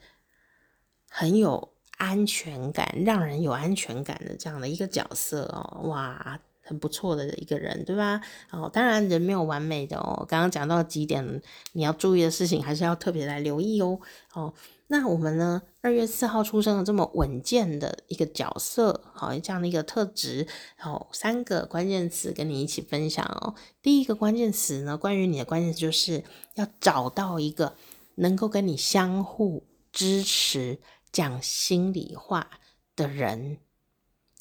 [1.09, 1.75] 很有。
[1.97, 8.19] 安全感，让人有安全感的这样的一个角色哦，哇，很不错的一个人，对吧？
[8.51, 10.25] 哦，当然人没有完美的哦。
[10.27, 11.41] 刚刚讲到几点
[11.71, 13.97] 你要注意的事情，还是要特别来留意哦。
[14.33, 14.53] 哦，
[14.87, 23.55] 那我们呢，二月四号出生的这么稳健的一个角色，好，这样的一个特质，好，三个关键词跟你一起分享哦。
[23.81, 26.23] 第一个关键词呢，关于你的关键词就是
[26.55, 27.75] 要找到一个
[28.15, 30.79] 能够跟你相互支持。
[31.11, 32.59] 讲心里话
[32.93, 33.59] 的人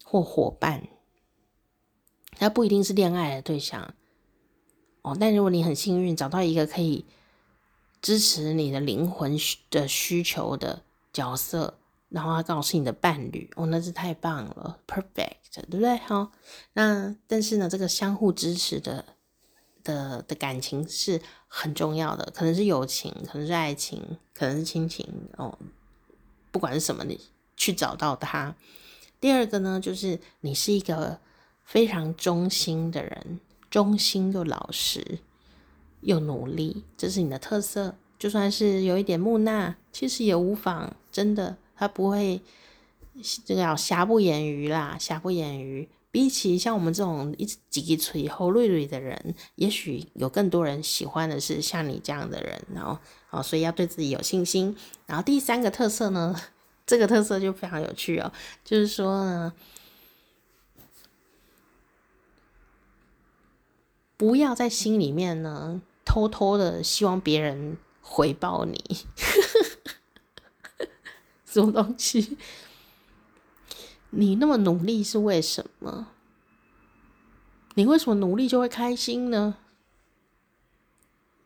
[0.03, 0.89] 或伙伴，
[2.33, 3.95] 他不一定是恋爱的对象
[5.03, 5.17] 哦。
[5.21, 7.07] 但如果你很幸运找到一个可以
[8.05, 9.35] 支持你的灵魂
[9.71, 11.79] 的需求的角色，
[12.11, 15.97] 然后他告诉你的伴侣，哦，那是太棒了，perfect，对不对？
[15.97, 16.31] 好，
[16.75, 19.03] 那但是呢，这个相互支持的
[19.83, 25.59] 的的感情是很重要的，可能是友情，可能是爱情，可能是亲情哦。
[26.53, 27.19] 不管是什么，你
[27.57, 28.55] 去找到他。
[29.19, 31.19] 第二个呢，就是你是一个
[31.65, 33.41] 非常忠心的人，
[33.71, 35.21] 忠心又老实
[36.05, 37.97] 又努力，这是你的特色。
[38.19, 40.95] 就算是有一点木讷，其实也无妨。
[41.11, 42.41] 真的，他不会
[43.45, 45.89] 这个叫瑕不掩瑜啦，瑕不掩瑜。
[46.11, 52.63] 比起像我们这种一直挤嘴、后锐锐的人，也许有更多人喜欢的是像你这样的人。
[52.73, 52.97] 然后，
[53.31, 54.77] 哦，所以要对自己有信心。
[55.07, 56.41] 然后第三个特色呢，
[56.87, 58.33] 这个特色就非常有趣哦，
[58.65, 59.53] 就是说呢，
[64.17, 68.83] 不要在心里面呢偷偷的希望别人回报你，
[71.47, 72.37] 什么东西？
[74.11, 76.09] 你那么努力是为什么？
[77.75, 79.57] 你为什么努力就会开心呢？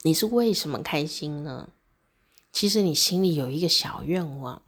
[0.03, 1.71] 你是为什么开心呢？
[2.53, 4.63] 其实你心里有一个小愿望，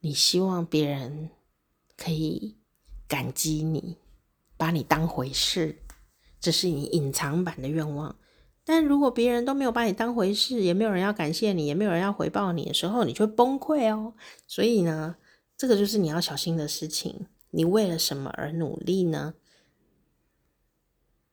[0.00, 1.30] 你希望别人
[1.96, 2.56] 可以
[3.08, 3.96] 感激你，
[4.56, 5.78] 把你当回事，
[6.40, 8.16] 这是你隐藏版的愿望。
[8.64, 14.14] 但如果别人都没有把你当回事，也没有人要感谢你，也没有人要回报你的时候，你就会崩溃哦。
[14.46, 15.16] 所以呢，
[15.56, 17.26] 这个就是你要小心的事情。
[17.50, 19.34] 你为了什么而努力呢？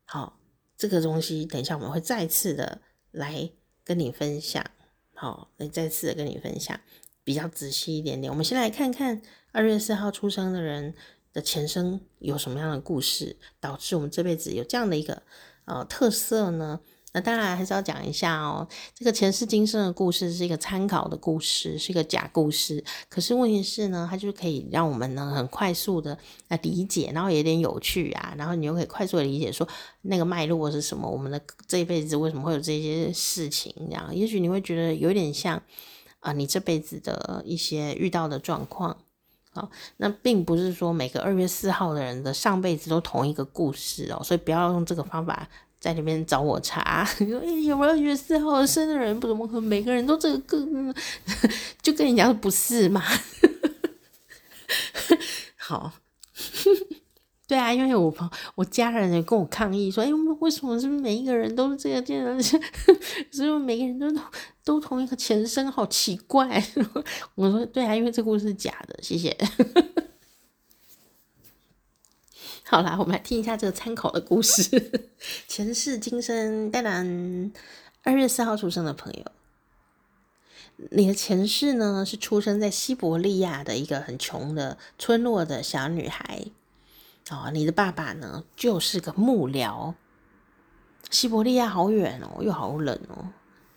[0.05, 0.39] 好，
[0.75, 3.51] 这个东西等一下我们会再次的来
[3.83, 4.65] 跟你分享。
[5.13, 6.79] 好，来再次的跟你分享。
[7.23, 8.31] 比较仔细一点点。
[8.31, 9.21] 我们先来看看
[9.51, 10.95] 二月四号出生的人
[11.31, 15.21] 的前生有什么样的故事，导致我们这辈子有这样的一个
[15.65, 16.81] 呃特色呢？
[17.11, 22.83] 那当然还是要讲一下哦，这个前世今生的故事是一个参考的故事，是一个假故事。
[23.09, 26.17] 可是问题是呢，它就可以让我们呢很快速的
[26.49, 29.67] 来理解，然后也有点有趣啊，然后你又可以快速的理解说
[30.03, 34.15] 那个脉络是什么，我们的这一辈子为什么会有这些事情这样。
[34.15, 35.61] 也许你会觉得有点像
[36.19, 38.95] 啊、你这辈子的一些遇到的状况。
[39.51, 45.49] 好，那并不是说每个二月四号的人的上辈子都同一个故事哦，所以不要用这个方法。
[45.79, 49.17] 在里面找我茬， 说、欸、有没有月四号生的人？
[49.19, 50.93] 不怎么可能每个人都这个个，
[51.81, 53.01] 就跟你讲不是嘛？
[55.55, 55.93] 好，
[57.47, 62.43] 对啊，因为我朋我家人也跟我抗议说，哎、欸，为什么是不每一个人都是这个这样？
[62.43, 62.63] 是不
[63.43, 64.07] 是每个人都
[64.65, 65.71] 都同一个前生？
[65.71, 66.61] 好奇怪。
[67.35, 68.99] 我说对啊，因为这故事是假的。
[69.01, 69.35] 谢谢。
[72.69, 75.09] 好啦，我们来听一下这个参考的故事。
[75.49, 77.51] 前世今生，当然
[78.03, 79.25] 二月四号出生的朋友，
[80.91, 86.45] 你的前世呢是出生在西伯利亚的一个很穷的村落的小女孩。
[87.31, 89.95] 哦，你的爸爸呢就是个幕僚。
[91.09, 93.29] 西伯利亚好远哦，又好冷哦。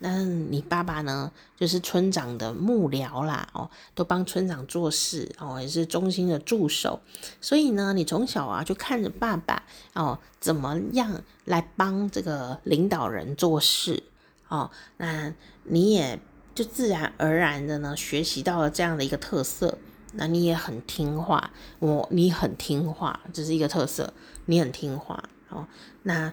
[0.05, 1.31] 那你爸爸呢？
[1.57, 7.01] 就是村长的幕僚啦，哦，都帮村长做事，哦，也是中心的助手。
[7.41, 9.63] 所以呢，你从小啊就看着爸爸，
[9.95, 14.03] 哦，怎么样来帮这个领导人做事，
[14.49, 15.33] 哦，那
[15.63, 16.19] 你也
[16.53, 19.79] 就自然而然的呢学习到了这样的一个特色。
[20.15, 24.13] 那你也很听话，我你很听话，这是一个特色，
[24.47, 25.69] 你很听话，哦，
[26.03, 26.33] 那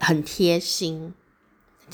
[0.00, 1.14] 很贴心。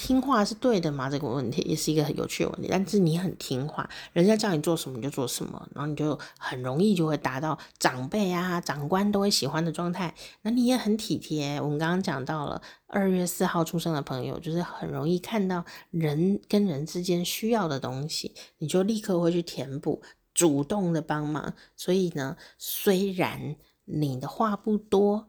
[0.03, 1.11] 听话是对的吗？
[1.11, 2.69] 这个问题也是一个很有趣的问题。
[2.71, 10.15] 但是你很听话，人家叫你做什么你就做什么，然后你就很容易就会达到长辈啊、长官都会喜欢的状态。
[10.41, 11.61] 那你也很体贴。
[11.61, 20.01] 我们刚刚讲到了二月四号出生的朋友，就是很容易看到人跟人之间需要的东西，你就立刻会去填补，
[20.33, 21.53] 主动的帮忙。
[21.77, 25.29] 所以呢，虽然你的话不多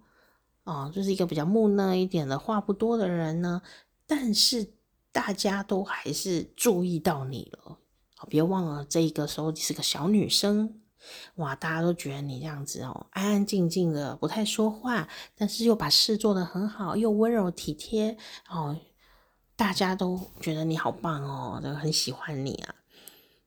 [0.63, 3.61] 哦，就是一个比较木讷一点的话不多的人呢。
[4.13, 4.73] 但是
[5.13, 7.77] 大家都还是注意到你了，
[8.27, 10.81] 别忘了这个时候你是个小女生，
[11.35, 18.17] 哇，大家都觉得你这样子哦，安安静静的，不太说话，但是又把事做得很好，又温柔体贴，
[18.49, 18.77] 哦，
[19.55, 22.75] 大家都觉得你好棒哦，都很喜欢你啊。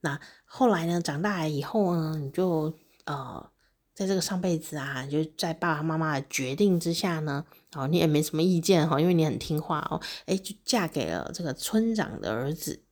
[0.00, 2.72] 那后来呢，长大以后呢，你就
[3.04, 3.50] 呃。
[3.94, 12.82] 在这个上辈子啊，就在爸爸妈妈的决定之下呢，哦，你也没什么意见哈，因为你很听话哦，诶，就嫁给了这个村长的儿子。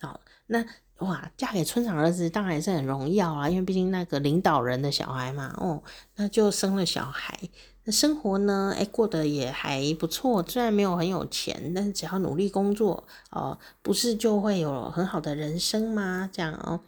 [0.00, 0.64] 好，那
[1.00, 5.82] 哇，嫁给村长儿子当然也是很荣耀啊，因为毕竟那个领导人的小孩嘛，哦，
[6.16, 7.38] 那就生了小孩，
[7.84, 16.30] 那生活呢，诶，过得也还不错，虽然没有很有钱，但是只要努力工作，哦，不是就会有很好的人生吗？
[16.32, 16.80] 这样哦。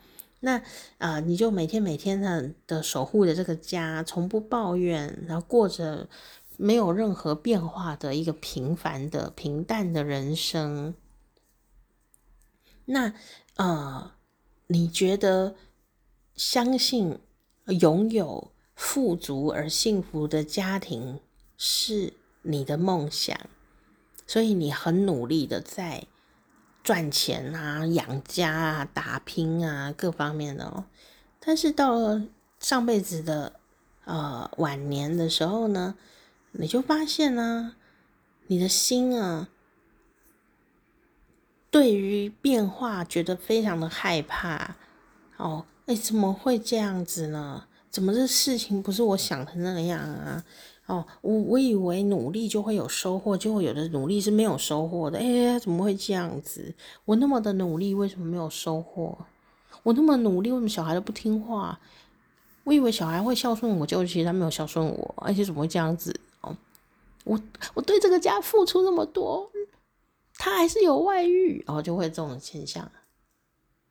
[0.45, 0.61] 那
[0.99, 6.09] 啊、你就每天每天的的守护着这个家，从不抱怨，然后过着
[6.57, 10.95] 没有任何变化的一个平凡的平淡的人生。
[12.87, 13.15] 那
[13.55, 14.15] 呃，
[14.67, 15.55] 你觉得
[16.35, 17.21] 相信
[17.67, 21.21] 拥有富足而幸福的家庭
[21.57, 23.39] 是你的梦想，
[24.27, 26.09] 所以你很努力的在。
[26.83, 30.85] 赚钱啊，养家啊，打拼啊，各方面的哦。
[31.39, 32.23] 但是到了
[32.59, 33.53] 上辈子的
[34.05, 35.95] 呃晚年的时候呢，
[36.53, 37.77] 你就发现呢，
[38.47, 39.49] 你的心啊，
[41.71, 44.77] 对于变化觉得非常的害怕。
[45.37, 47.67] 哦，哎，怎么会这样子呢？
[47.91, 50.43] 怎么这事情不是我想的那样啊？
[50.93, 55.19] 哦，我我以为努力就会有收获，结果有的努力是没有收获的。
[55.19, 56.75] 哎，怎么会这样子？
[57.07, 59.17] 我那么的努力，为什么没有收获？
[59.85, 61.81] 我那么努力，为什么小孩都不听话？
[62.65, 66.15] 我以为小孩会孝顺我，结果其实他没有孝顺我，而且怎么会这样子？
[66.43, 66.55] 哦，
[67.25, 67.41] 我
[67.73, 69.51] 我对这个家付出那么多，
[70.37, 72.87] 他还是有外遇，然后就会这种现象。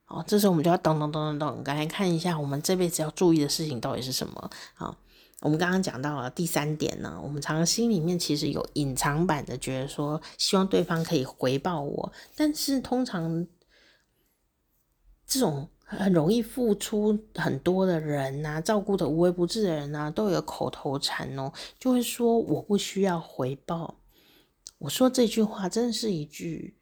[0.06, 4.50] 哦，这时候我们就要咚咚咚咚咚，赶快看一下我们这辈子要注意的事情到底是什么？
[4.74, 4.94] 好。
[5.42, 13.46] 我们刚刚讲到了第三点呢，我们常常心里面其实有隐藏版的，觉得说希望对方可以回报我，但是通常
[15.26, 23.98] 这种很容易付出很多的人呐、照顾的无微不至的人呐、都有口头禅哦，就会说我不需要回报。
[24.78, 26.78] 我说这句话真是一句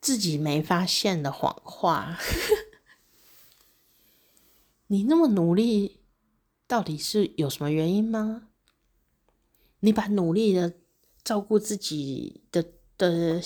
[0.00, 2.18] 自己没发现的谎话。
[4.88, 6.01] 你那么努力，
[6.72, 8.48] 到底是有什么原因吗？
[9.80, 10.72] 你把努力的
[11.22, 12.64] 照顾自己的
[12.96, 13.38] 的，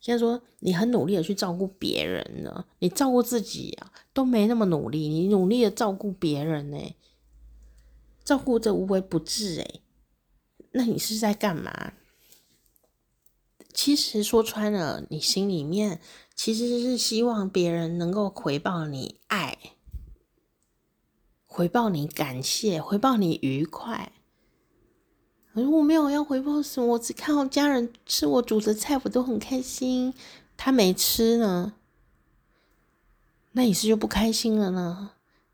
[0.00, 2.64] 先说你很努力的去照顾别人呢？
[2.78, 6.96] 你照顾自己啊，都没那么努力，你努力的照顾别人呢？
[8.24, 9.82] 照顾着无微不至诶，
[10.70, 11.92] 那你是在干嘛？
[13.74, 16.00] 其实说穿了，你心里面
[16.34, 19.58] 其实是希望别人能够回报你爱，
[21.52, 24.10] 回报你感谢，回报你愉快。
[25.52, 30.14] 可是我没有要回报什么，我只看到家人吃我煮的菜，我都很开心。
[30.56, 31.74] 他没吃呢，
[33.50, 35.10] 那你是就不开心了呢？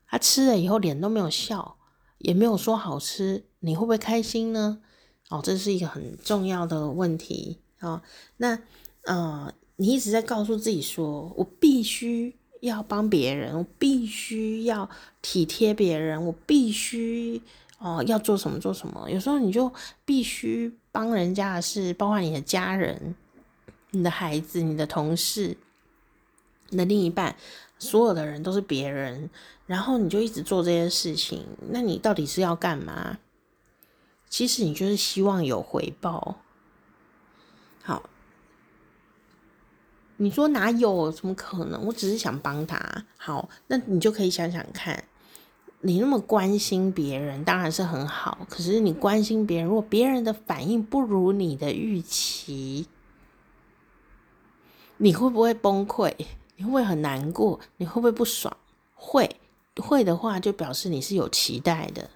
[0.07, 1.75] 他吃了以后脸都没有笑。
[2.19, 4.81] 也没有说好吃，你会不会开心呢？
[5.29, 8.01] 哦，这是一个很重要的问题啊、
[8.37, 8.57] 那
[9.03, 14.89] 呃，你一直在告诉自己说，我必须要帮别人，我必须要
[15.21, 17.41] 体贴别人，我必须
[17.77, 19.09] 哦要做什么做什么。
[19.09, 19.71] 有时候你就
[20.05, 23.15] 必须帮人家的事，包括你的家人、
[23.91, 25.57] 你的孩子、你的同事、
[26.69, 27.35] 你的另一半。
[27.81, 29.29] 所有的人都是别人，
[29.65, 33.19] 然后你就一直做这些事情，那你到底是要干嘛？
[34.29, 36.41] 其实你就是希望有回报。
[40.21, 41.09] 你说哪有？
[41.09, 41.85] 怎么可能？
[41.85, 42.77] 我只是想帮他。
[43.15, 45.01] 好，那你就可以想想看，
[45.79, 48.45] 你那么关心别人，当然是很好。
[48.49, 52.87] 可是你关心别人，如果别人的反应不如你的预期，
[54.97, 56.13] 你会不会崩溃？
[56.57, 57.57] 你会不会很难过？
[57.77, 58.55] 你会不会不爽？
[58.95, 59.37] 会，
[59.77, 62.09] 会的话就表示你是有期待的。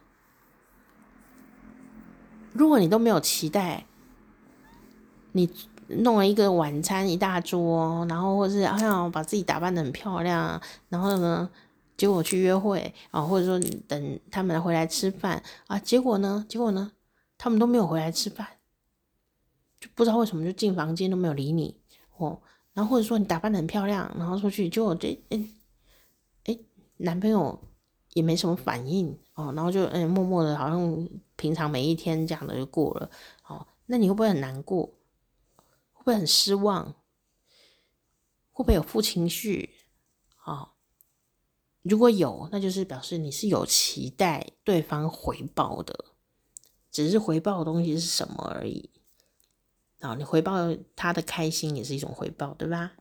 [2.51, 3.85] 如果你都没有期待，
[5.31, 5.49] 你
[5.88, 11.49] 弄了一个晚餐一大桌，然后或是好像把自己打扮的很漂亮，然后呢，
[11.97, 16.91] 结果去约会啊，或者说等他们回来吃饭啊，结果呢，结果呢，
[17.38, 18.47] 他们都没有回来吃饭，
[19.79, 21.75] 就不知道为什么就进房间都没有理你
[22.17, 22.39] 哦。
[22.73, 25.49] 然后或者说你打扮的很漂亮，然后出去就这诶
[26.45, 26.59] 诶，
[26.97, 27.59] 男朋友
[28.13, 33.09] 也没什么反应哦，然后就诶默默的，好像平常每一天这样的就过了
[33.47, 33.67] 哦。
[33.86, 34.89] 那你会不会很难过？
[36.03, 36.95] 会很失望？
[38.51, 39.69] 会不会有负情绪？
[40.43, 40.71] 哦，
[41.81, 46.05] 如果有，那就是表示你是有期待对方回报的，
[46.91, 48.89] 只是回报的东西是什么而已。
[49.99, 50.57] 啊，你回报
[50.95, 52.93] 他的开心也是一种回报，对吧？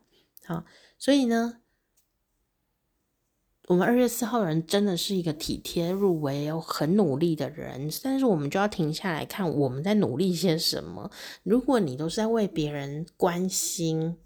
[0.44, 0.64] 好，
[0.98, 1.61] 所以呢，
[3.72, 11.10] 我们二月四号人真的是一个体贴入微又很努力的人，但是我们就要停下来看我们在努力些什么。
[11.42, 14.18] 如果你都是在为别人关心，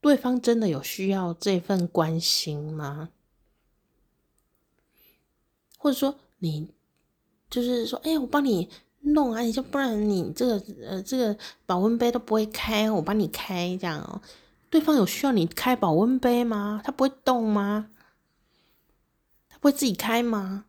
[0.00, 3.10] 对方真的有需要这份关心吗？
[5.76, 6.72] 或者说，你
[7.50, 8.70] 就是说，哎，我帮你。
[9.04, 9.40] 弄啊！
[9.40, 14.22] 你就不然你这个呃这个保温杯都不会开，我帮你开这样哦。
[14.72, 16.80] 对方有需要你开保温杯吗？
[16.82, 17.90] 他不会动吗？
[19.50, 20.64] 他不会自己开吗？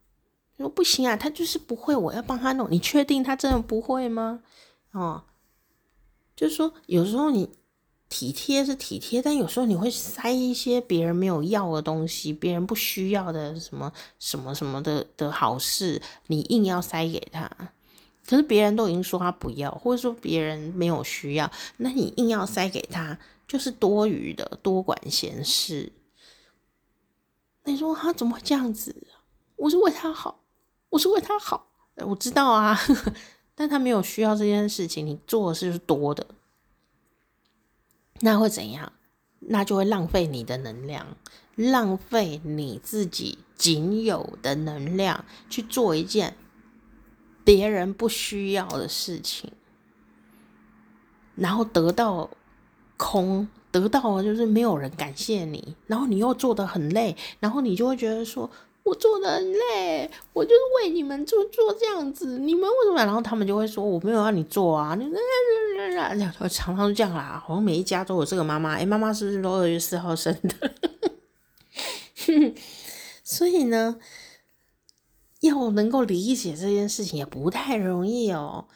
[0.58, 2.70] 说不行啊，他就是不会，我要帮他弄。
[2.70, 4.42] 你确定他真的不会吗？
[4.92, 5.24] 哦，
[6.36, 7.50] 就是说有时候你
[8.10, 17.50] 体贴是体贴，但有时候你会塞一些别人没有要的东西，别人不需要的什么什么什么的的好事，你硬要塞给他。
[18.28, 25.92] 可是别人都已经说他不要，或者说别人没有需要，那你硬要塞给他，就是多余的，多管闲事。
[27.66, 29.08] 你说他怎么会这样子？
[29.56, 30.44] 我是为他好，
[30.90, 31.68] 我是为他好，
[31.98, 32.78] 我知道啊，
[33.56, 36.28] 但他没有需要这件事情，你做的事是多的，
[38.20, 38.92] 那会怎样？
[39.40, 41.18] 那就会浪费你的能量，
[41.56, 46.36] 浪费你自己仅有的能量去做一件。
[47.46, 49.52] 别人不需要的事情，
[51.36, 52.30] 然后得到
[52.98, 58.50] 空，得到了就是没有人感谢你，然后你又做得很累，然后你就会觉得说，
[58.84, 62.98] 我做的很累，我就是为你们做做这样子，你们为什么？
[62.98, 65.04] 然后他们就会说，我没有让你做啊，你
[66.50, 70.72] 常常都这样啦，好像每一家都有这个妈妈，哎，妈妈是不是都二月四号生的？
[73.24, 73.98] 所以呢。
[75.44, 78.70] 要能够理解这件事情也不太容易哦。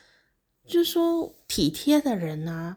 [0.68, 2.76] 就说体贴的人啊，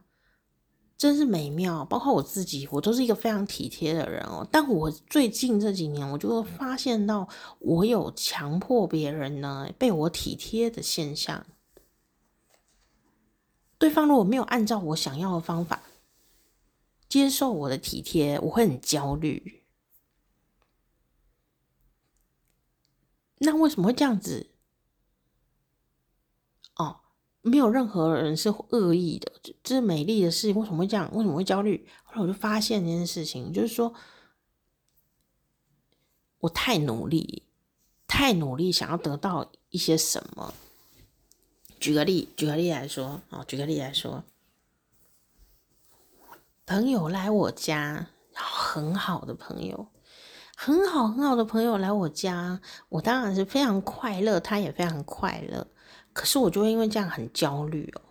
[1.00, 1.82] 真是美妙。
[1.86, 4.46] 包括我自己，我都是一个非常体贴的人哦。
[4.52, 7.26] 但我最近这几年，我就会发现到
[7.58, 11.46] 我有强迫别人呢被我体贴的现象。
[13.78, 15.80] 对方如果没有按照我想要的方法
[17.08, 19.62] 接受我的体贴，我会很焦虑。
[23.38, 24.49] 那为什么会这样子？
[27.42, 29.32] 没有任何人是恶意的，
[29.62, 30.54] 这是美丽的事情。
[30.60, 31.10] 为什么会这样？
[31.14, 31.86] 为什么会焦虑？
[32.04, 33.94] 后来我就发现这件事情，就是说
[36.40, 37.44] 我太努力，
[38.06, 40.52] 太努力，想要得到一些什么。
[41.78, 44.24] 举个例，举个例来说，哦，举个例来说，
[46.66, 49.88] 朋友来我家，很好的朋友。
[50.62, 52.60] 很好很好的朋友来我家，
[52.90, 55.66] 我当然是非常快乐，他也非常快乐。
[56.12, 58.02] 可是我就会因为这样很焦虑哦，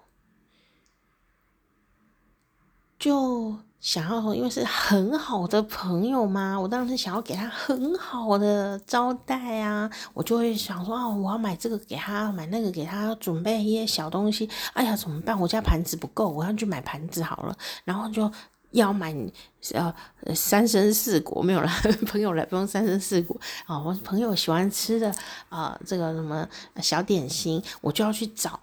[2.97, 14.49] 就想要因为是很好的朋友嘛，我当时想要给他很好的招待啊，我就会想说哦，我要买这个给他，买那个给他，准备一些小东西。
[14.73, 15.39] 哎呀，怎么办？
[15.39, 17.57] 我家盘子不够，我要去买盘子好了。
[17.83, 18.31] 然后就。
[18.71, 19.15] 要买
[19.73, 19.93] 呃
[20.35, 21.69] 三生四果没有了，
[22.07, 25.13] 朋友来不用三生四果啊、我朋友喜欢吃的
[25.49, 26.47] 啊、这个什么
[26.81, 28.59] 小点心，我就要去找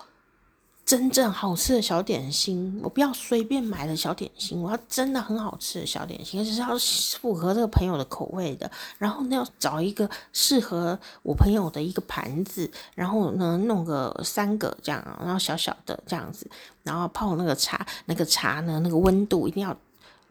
[0.84, 2.80] 真正好吃的小点心。
[2.84, 6.78] 我不要随便买的小点心，我要真的很好吃的小点心，而且是要
[7.18, 8.70] 符合这个朋友的口味的。
[8.98, 16.48] 然后呢，要找一个适合我朋友的一个盘子，然后呢弄个三个这样，然后小小的这样子，
[16.84, 19.76] 然后泡那个茶，那个茶呢那个温度一定要。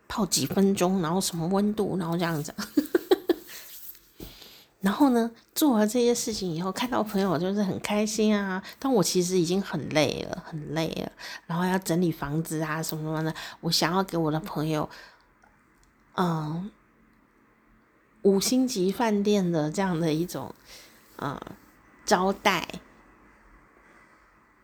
[0.07, 2.53] 泡几分钟，然后什么温度，然后这样子，
[4.81, 8.63] 然后呢，做完这些事情以后，看到朋友就是很开心啊。
[8.77, 11.11] 但我其实已经很累了，很累了，
[11.47, 13.35] 然后要整理房子啊，什么什么的。
[13.61, 14.87] 我想要给我的朋友，
[16.15, 16.69] 嗯，
[18.21, 20.53] 五星级饭店的这样的一种，
[21.17, 21.39] 嗯，
[22.05, 22.67] 招待。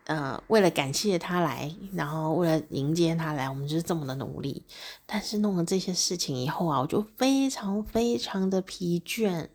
[0.06, 4.64] 嗯，为了感谢他来，然后为了迎接他来，我们就是这么的努力。
[5.06, 9.48] 但是弄了这些事情以后啊，我就非常非常的疲倦。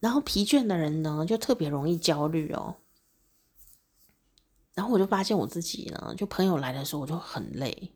[0.00, 2.76] 然后疲倦的人呢，就特别容易焦虑哦。
[4.74, 7.92] 然后我就发现我自己呢，就朋友来的时候，我就很累。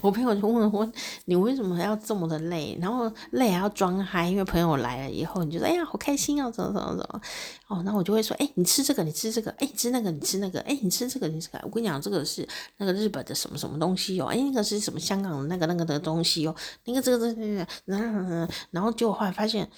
[0.00, 0.90] 我朋友就问我
[1.26, 2.76] ：“你为什么还要这么的累？
[2.80, 4.28] 然后累还要装嗨？
[4.28, 7.20] 因为朋友来了以后，你就说：‘哎呀，好开心啊！’怎么怎么怎么？
[7.68, 12.46] 哦，那我就会说：‘哎，你吃这个，你吃这个，哎，你吃那个，你吃那个，哎，你吃这个，你吃这个。’我跟你讲，这个是
[12.78, 16.54] 那个日本的什么什么东西哦，哎，那个是什么香港的那个那个的东西哦，
[16.84, 19.68] 那个这个这个，然后然后结果后来发现，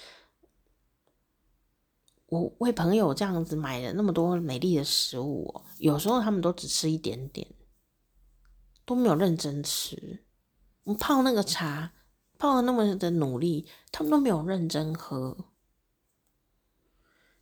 [2.27, 7.47] 我为朋友这样子买了那么多美丽的食物哦，有时候他们都只吃一点点。”
[8.87, 10.23] 都没有认真吃，
[10.85, 11.91] 我泡那个茶
[12.39, 15.37] 泡了那么的努力，他们都没有认真喝，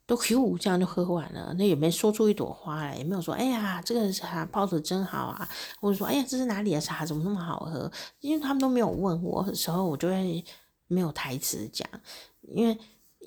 [0.06, 5.48] 都 Q 这样就喝完了，那也没说出一朵花来，也没有说哎呀这个茶泡的真好啊，
[5.80, 7.90] 或者说哎呀这是哪里的茶，怎么那么好喝？
[8.20, 10.44] 因为他们都没有问我的时候，我就会
[10.88, 11.88] 没有台词讲，
[12.42, 12.78] 因为。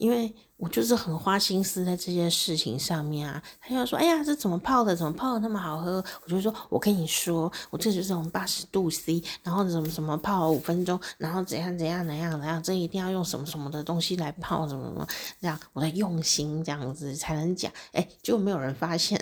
[0.00, 4.94] 因为我就是很花心思在这件事情上面啊，他就说：“哎呀，这怎么泡的？
[4.94, 15.06] 怎么泡的那么好喝？”我就说：“我跟你说，我这就是这种八十度 C，然后怎么怎么泡了五分钟，然后怎样怎样怎样怎样，这一定要用什么什么的东西来泡，什么什么
[15.40, 17.72] 这样，我的用心这样子才能讲。
[17.92, 19.16] 哎，结果没有人发现，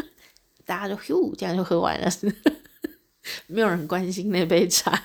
[0.66, 2.10] 大家就呼这样就喝完了，
[3.48, 5.02] 没有人关心那杯茶，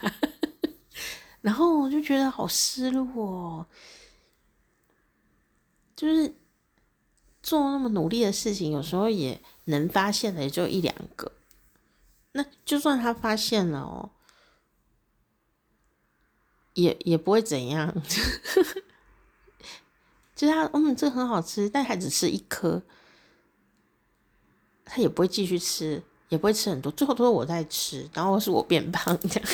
[1.39, 3.65] 然后我就觉得好失落哦。
[6.01, 6.33] 就是
[7.43, 11.31] 做那么努力的事情，有时候也能发现的也就一两个。
[12.31, 14.09] 那就算他发现了哦，
[16.73, 17.93] 也也不会怎样。
[20.35, 22.81] 就他，嗯，这很好吃，但还只吃一颗，
[24.83, 29.49] 他也不会继续吃，也不会吃很多，最后都是我在吃，然后是我变胖这样。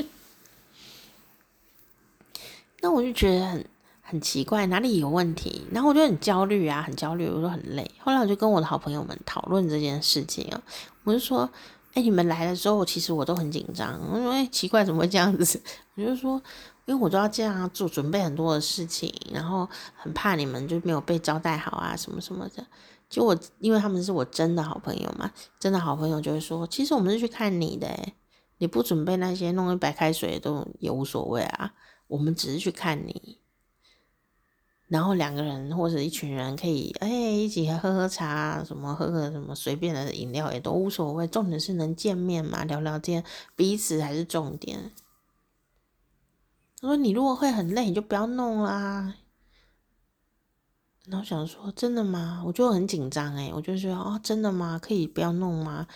[2.80, 3.66] 那我就觉得很。
[4.06, 5.66] 很奇怪，哪里有问题？
[5.72, 7.90] 然后我就很焦虑啊，很焦虑，我就很累。
[7.98, 10.60] 后来我就跟我的好朋友们讨论这件事情啊，
[11.04, 11.50] 我就说
[11.94, 13.98] ：“哎，你们来的时候，其实我都很紧张。
[14.12, 15.58] 我说：哎，奇怪，怎么会这样子？
[15.96, 16.40] 我就说，
[16.84, 22.64] 因为我都要这样做，准备很多的事情，然后很怕你们就没有被招待好啊，什么什么的。
[23.08, 27.88] 就我，因为他们是我真的好朋友嘛，真的好朋友就会说，其实我们是去看你的，
[28.58, 31.72] 你不准备那些，弄一白开水都也无所谓啊，
[32.08, 33.38] 我们只是去看你。”
[34.94, 43.24] 然后两个人或者一群人可以哎一起喝喝茶，什么喝喝什么随便的饮料也都无所谓，重点是能见面嘛，聊聊天，
[43.56, 44.92] 彼此还是重点。
[46.80, 49.16] 他说：“你如果会很累，你就不要弄啦。”
[51.06, 54.78] 然后想说：“真的吗？”我就很紧张哎，我就说：“哦，真的吗？
[54.80, 55.88] 可以不要弄吗？”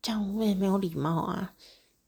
[0.00, 1.52] 这样我也没有礼貌啊。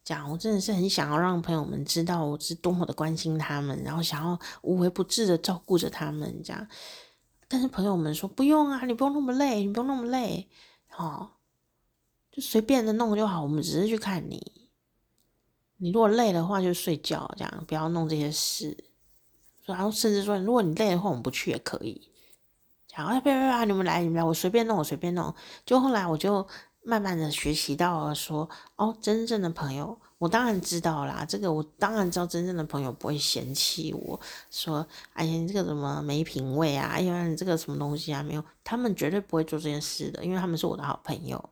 [0.05, 6.67] 讲我真的是很想要让朋友们知道我是多么的关心他们，然后想要无微不至的照顾着他们这样。
[7.47, 10.49] 但是朋友们说不用啊，你不用那么累，你不用那么累，
[10.97, 11.31] 哦，
[12.33, 13.43] 就随便的弄就好。
[13.43, 14.69] 我们只是去看你，
[15.77, 18.85] 你如果累的话就睡觉，这样不要弄这些事。
[19.65, 22.11] 然后甚至说，如果你累的话，我们不去也可以。
[22.93, 25.33] 然后别别别，你们来，你们来，我随便弄，我随便弄。
[25.65, 26.45] 就后来我就。
[26.85, 31.25] 慢慢的学习到了说，哦，真正的朋友，我当然知道啦。
[31.29, 34.19] 这个我当然知道，真正的朋友不会嫌弃我
[34.51, 36.89] 说，哎呀，你这个怎么没品味啊？
[36.89, 38.21] 哎呀，你这个什么东西啊？
[38.21, 41.51] 没有，他们绝对不会做这件事的，因为他们是我的好朋友。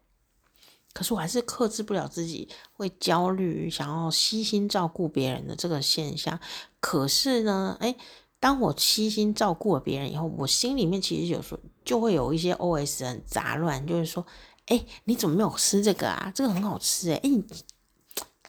[0.92, 6.40] 可是我还是克制不了自己会焦虑，想要悉心照顾别人的这个现象。
[6.80, 7.94] 可是呢，哎，
[8.40, 14.26] 当我悉心照顾了别人以后，我心里面其实有时候就会有一些 OS 很杂乱，就是说。
[14.70, 16.30] 哎、你怎么没有吃这个啊？
[16.32, 17.20] 这个很好吃哎！
[17.24, 17.30] 哎，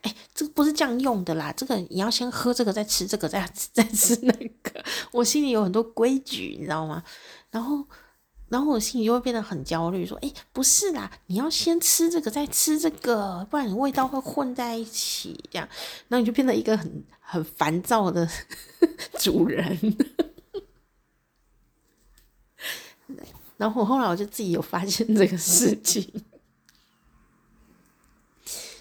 [0.03, 1.51] 哎，这个不是这样用的啦。
[1.51, 4.83] 这个你要先喝这个，再吃这个， 再再吃那个。
[5.11, 7.03] 我心里有很多规矩，你知道吗？
[7.49, 7.83] 然后，
[8.49, 15.43] 然后我心里就会变得很焦虑，说：哎，不是啦，你要先吃这个，再吃这个，不然你味道会混在一起。
[15.49, 15.67] 这样，
[16.07, 18.29] 然后你就变得一个很很烦躁的
[19.17, 19.79] 主人。
[23.61, 26.11] 然后后来我就自己有发现这个事情。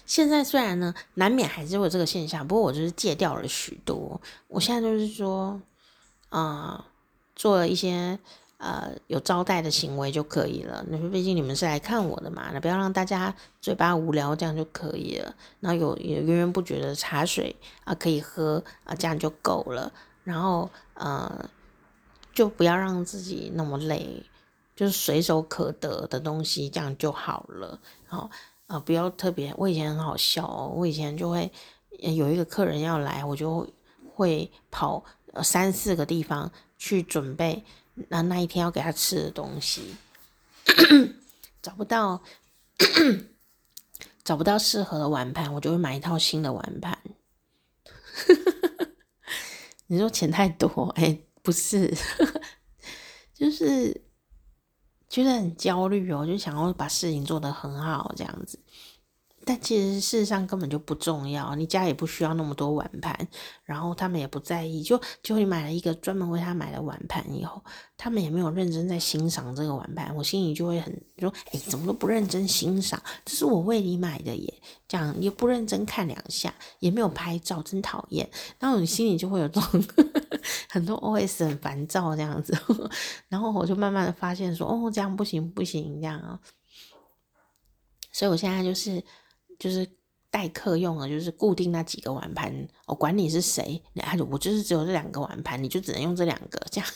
[0.07, 4.19] 现在虽然呢，难免还是会有这个现象，不过我就是戒掉了许多。
[4.47, 5.61] 我现在就是说，
[6.29, 6.83] 啊、
[7.35, 8.17] 做了一些
[8.57, 10.83] 呃有招待的行为就可以了。
[10.89, 15.35] 那毕竟你们是来看我的嘛，那不要让大家嘴巴无聊，这样就可以了。
[15.59, 19.93] 然后有有源源不绝的茶水啊、可以喝啊、呃，这样就够了。
[20.23, 21.47] 然后呃，
[22.33, 24.23] 就不要让自己那么累。
[24.81, 27.79] 就是随手可得的东西，这样就好了。
[28.09, 28.27] 然后
[28.65, 29.53] 啊，不要特别。
[29.55, 31.51] 我以前很好笑哦，我以前就会
[31.99, 33.71] 有一个客人要来，我就
[34.15, 35.05] 会跑
[35.43, 37.63] 三四个地方去准备
[38.09, 39.95] 那那一天要给他吃的东西。
[41.61, 42.19] 找不到
[44.25, 46.97] 找不到适合的碗盘，我就会买一套新的碗盘。
[49.85, 50.91] 你说钱太多？
[50.95, 51.95] 哎，不是，
[53.35, 54.01] 就是。
[55.11, 58.57] 觉得很焦虑哦，就想要把事情做得很好，这样子。
[59.51, 63.27] 但其实事实上根本就不重要，你家也不需要那么多碗盘，
[63.65, 64.81] 然后他们也不在意。
[64.81, 67.61] 就就你买了一个专门为他买的碗盘以后，
[67.97, 72.97] 他们也没有认真在欣赏这个碗盘，我心里就会很说：哎，怎么都不认真欣赏？
[73.25, 78.29] 这是我为你买的耶，这样也不认真看两下，也没有拍照，真讨厌。
[78.57, 79.83] 然后你心里就会有这种
[80.71, 82.57] 很多 OS 很烦躁这样子，
[83.27, 86.39] 然后我就慢慢的发现说：哦，这样不行不行，这样啊。
[88.13, 89.03] 所以我现在就是。
[89.61, 89.87] 就是
[90.31, 92.51] 待客用的，就是固定那几个碗盘，
[92.87, 93.79] 我管你是谁，
[94.27, 96.89] 我就是只有这两个碗盘，你就只能用这两个，这样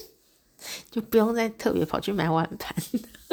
[0.92, 2.76] 就不用再特别跑去买碗盘。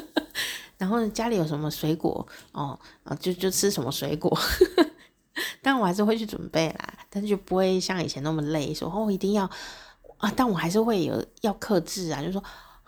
[0.80, 4.32] 然后家里有什么水果哦，啊，就就吃什么水果，
[5.62, 9.44] 但我还是会去准备啦，但是就不会像以前那么累，说哦一定要
[10.20, 12.42] 啊，但我还是会有要克制啊，就说。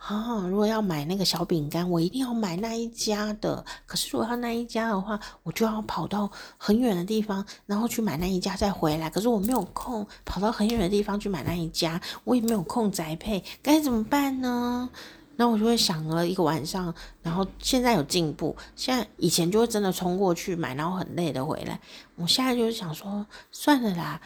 [0.06, 3.64] 啊，如果要买那个小饼干，我一定要买那一家的。
[3.86, 9.10] 可是如果要那一家的话，我就要跑到很远的地方，然后去买那一家再回来。
[9.10, 14.88] 可是我没有空跑到很远的地方去买那一家，我也没有空宅配，该怎么办呢？
[15.34, 18.56] 那我就会想了一个晚上，然后现在有进步。
[18.76, 21.80] 现在以前就会真的冲过去买，然后很累的回来。
[22.14, 24.20] 我现在就是想说，算了啦，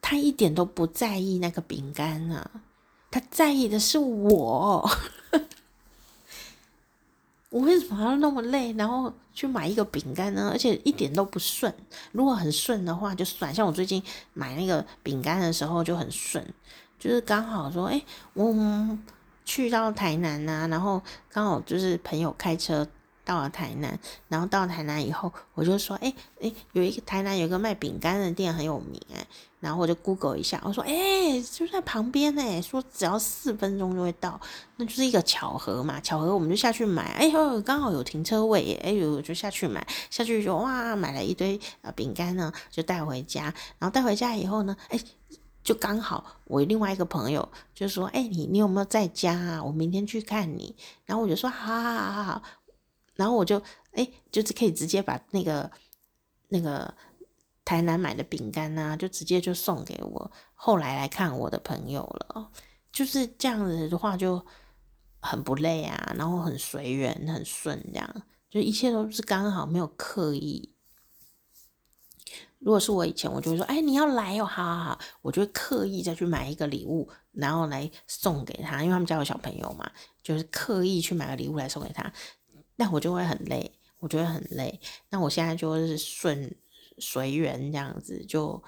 [0.00, 2.50] 他一点都不在意那个饼干啊。
[3.10, 4.88] 他在意的是我，
[7.50, 10.50] 我为什么要那么累，然后去买一个饼干呢？
[10.52, 11.72] 而且一点都不顺。
[12.12, 14.02] 如果很顺的话就算，像我最近
[14.34, 16.46] 买那个饼干的时候就很顺，
[16.98, 18.02] 就是刚好说，哎，
[18.34, 18.98] 我
[19.46, 21.00] 去到台南呐、啊，然后
[21.30, 22.86] 刚好就是朋友开车
[23.28, 26.10] 到了台南，然后到了台南以后，我就说，哎
[26.40, 29.26] 哎，有一个台南有一个卖饼干的店很有名哎。
[29.60, 34.40] 然后我就 Google 一下，我说：“哎、就在旁边哎，说只要四分钟就会到，
[34.76, 36.00] 那就是一个巧合嘛。
[36.00, 43.52] 巧合我们就下去买，哎呦，刚好有停车位，哎呦，就下去买，下去就哇，买了一堆呃饼干呢，就带回家。
[43.80, 45.00] 然后带回家以后呢，哎，
[45.64, 49.64] 就刚好我另外一个朋友就说：哎，你你有没有在家啊？
[49.64, 50.76] 我明天去看你。
[51.04, 52.42] 然后我就说：好好好好好。
[53.18, 53.62] 然后我就
[53.92, 55.70] 哎，就是可以直接把那个
[56.48, 56.94] 那个。”
[57.68, 62.50] 台南买的饼干呐，就直接就送给我后来来看我的朋友了，
[62.90, 64.42] 就是这样子的话就
[65.20, 70.74] 很不累啊，然后很随缘很顺这样，就一切都是刚好，没有刻意。
[72.58, 79.90] 如果是我以前，我就会说：“哎，你要来哦，好好好。”我就会刻意再去买一个礼物，然后来送给他，因为他们家有小朋友嘛，
[80.22, 82.10] 就是刻意去买个礼物来送给他。
[82.78, 84.80] 那我就会很累，我觉得很累。
[85.10, 86.56] 那我现在就是顺
[86.98, 88.62] 随缘这样子，就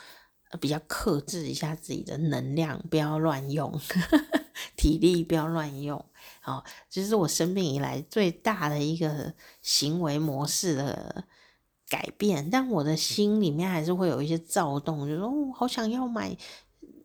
[0.61, 3.81] 比较克制一下自己的能量，不要乱用，
[4.77, 6.05] 体力不要乱用。
[6.41, 9.33] 好，这是我生病以来最大的一个
[9.63, 11.25] 行为模式的。
[11.89, 16.37] 改变，但我的心里面还是会有一些躁动，就说哦，好想要买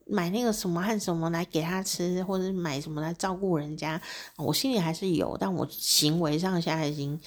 [0.05, 4.01] 买那个什么和什么来给他吃，或者买什么来照顾人家。
[4.37, 7.19] 我心里还是有，但我行为上现在已经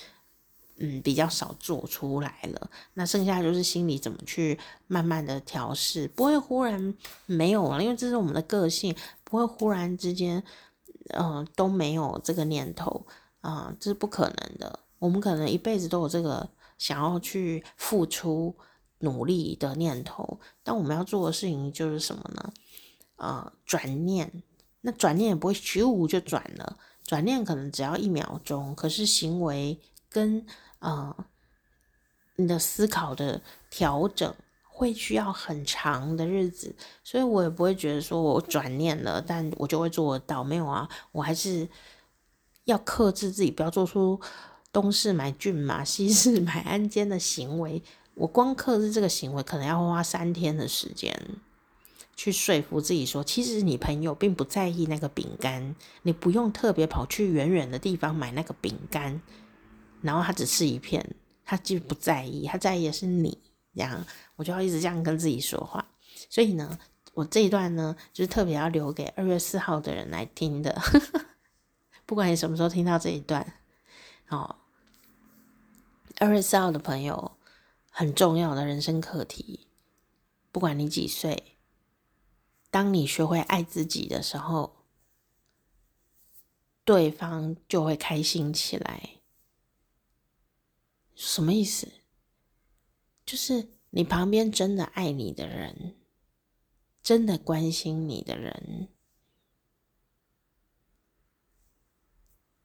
[0.76, 2.70] 嗯比较少做出来了。
[2.95, 6.95] 那剩下就是心里怎么去慢慢的调试，不会忽然
[7.26, 10.43] 没有了，因为这是我们的个性，不会忽然之间
[11.14, 13.07] 嗯、都没有这个念头
[13.41, 14.79] 啊、这是不可能的。
[14.99, 16.49] 我们可能一辈子都有这个。
[16.79, 18.55] 想要去付出
[19.01, 22.53] 努力的念头，但我们要做的事情就是什么呢？
[23.19, 24.43] 呃，转念。
[24.81, 30.45] 那转念也不会咻就转了，转念可能只要一秒钟，可是行为跟
[30.79, 31.14] 呃
[32.37, 40.45] 你的思考的调整会需要很长的日子，所以我也不会觉得说我转念了，但我就会做得到。
[40.45, 41.69] 没有啊，我还是
[42.64, 44.21] 要克制自己，不要做出。
[44.71, 47.83] 东市买骏马，西市买鞍鞯的行为，
[48.14, 51.11] 我光克制这个行为，可能要花三天的时间
[52.19, 59.23] 去说服自己说，其实你朋友并不在意那个饼干，你不用特别跑去远远的地方买那个饼干，
[60.03, 61.14] 然后他只吃一片，
[61.45, 63.39] 他就不在意，他在意的是你，
[63.73, 64.05] 这样
[64.35, 65.89] 我就要一直这样跟自己说话。
[66.29, 66.77] 所以呢，
[67.14, 70.77] 我这一段呢，就是特别要留给二月四号的人来听的，
[72.05, 73.55] 不管你什么时候听到这一段。
[74.31, 74.57] 哦，
[76.19, 77.37] 二月四号的朋友，
[77.91, 79.69] 很重要的人生课题。
[80.51, 81.58] 不管你几岁，
[82.71, 84.85] 当你学会爱自己的时候，
[86.85, 89.21] 对方就会开心起来。
[91.14, 91.89] 什么意思？
[93.27, 95.97] 就是你旁边真的爱你的人，
[97.03, 98.89] 真的关心你的人。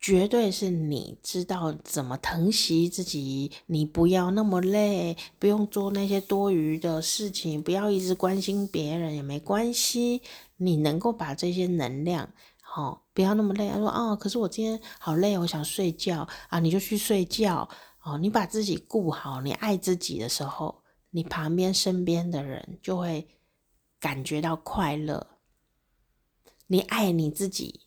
[0.04, 10.22] 绝对是你知道怎么疼惜自己，你不要那么累，不用做那些多余的事情，不要一直关心别人也没关系。
[10.58, 12.30] 你能够把这些能量，
[12.62, 13.70] 好、哦，不要那么累。
[13.70, 17.70] 他说啊、哦，可是我今天好累，我想睡觉啊，你就去睡觉
[18.04, 18.18] 哦。
[18.18, 23.26] 你把自己顾好，你爱自己的时候，你旁边身边的人就会
[24.02, 25.26] 感觉到快乐。
[26.68, 27.83] 你爱你自己。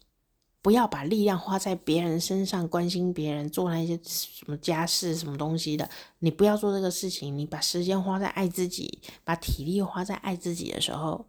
[0.67, 5.89] 不要把力量花在别人身上，关心别人，做那些什么家事、什么东西的。
[6.19, 11.29] 你不要做这个事情，你把时间花在爱自己，把体力花在爱自己的时候，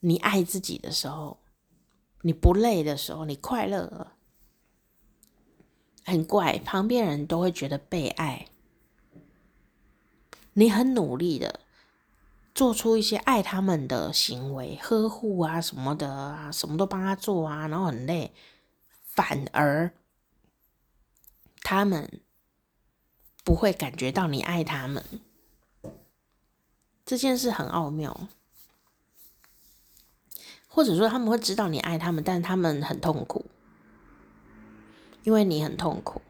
[0.00, 1.38] 你爱自己的时候，
[2.20, 4.12] 你不累的时候，你快乐了，
[6.04, 8.48] 很怪，旁边人都会觉得被爱，
[10.52, 11.60] 你很努力的。
[12.56, 18.32] 做出一些爱他们的行为，呵护啊什么的啊，什么都帮他做啊，然后很累，
[19.04, 19.92] 反而
[21.60, 22.22] 他们
[23.44, 25.04] 不会感觉到你爱他们。
[27.04, 28.26] 这件事很奥妙，
[30.66, 33.44] 或者说他们会知道你爱他们，但他们很痛苦，
[35.24, 36.22] 因为你很痛苦，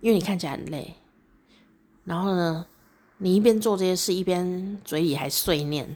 [0.00, 0.94] 因为你看起来很累，
[2.04, 2.66] 然后呢，
[3.22, 5.94] 你一边做这些事，一边嘴里还碎念：“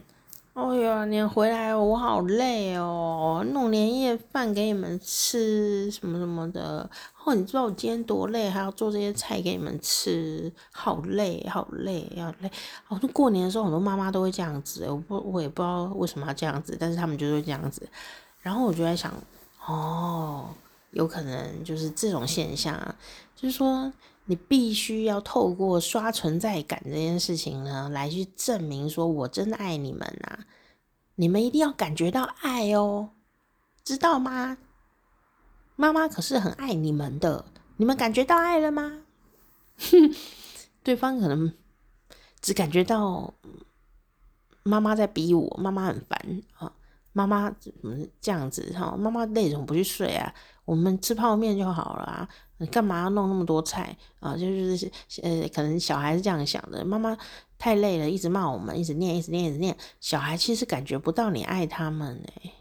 [0.53, 6.87] 哎呀，你回来我好累哦，弄年夜饭给你们吃什么什么的。
[7.23, 12.51] 哦，你知道我今天多累，还要做这些菜给你们吃，好累，好累，好累。
[12.89, 17.89] 哦，过年的时候，很多妈妈都会这样子，我不，我也不知道为什么要这样子，但是他们就会这样子。
[18.39, 19.11] 然后我就在想，
[19.65, 20.49] 哦，
[20.91, 22.79] 有可能就是这种现象，
[23.35, 23.91] 就是说。”
[24.25, 30.45] 你必须要透过刷存在感这件事情呢，来去证明说我真的爱你们啊！
[31.15, 33.11] 你们一定要感觉到爱哦，
[33.83, 34.57] 知道吗？
[35.75, 37.45] 妈妈可是很爱你们的，
[37.77, 39.03] 你们感觉到爱了吗？
[39.77, 40.15] 哼，
[40.83, 41.53] 对方可能
[42.41, 43.33] 只感觉到
[44.63, 46.73] 妈妈在逼我，妈妈很烦啊，
[47.17, 48.93] 妈妈怎么这样子哈？
[48.97, 50.33] 妈妈累怎么不去睡啊？
[50.65, 52.27] 我们吃泡面就好了啊。
[52.57, 54.35] 你干嘛要弄那么多菜啊？
[54.35, 54.45] 就
[54.75, 54.91] 是
[55.23, 56.83] 呃，可能小孩是这样想的。
[56.83, 57.17] 妈妈
[57.57, 59.77] 太累了，一直骂我们，一直念，一直念，一直念。
[60.01, 62.51] 小孩其实感觉不到你爱他们哎。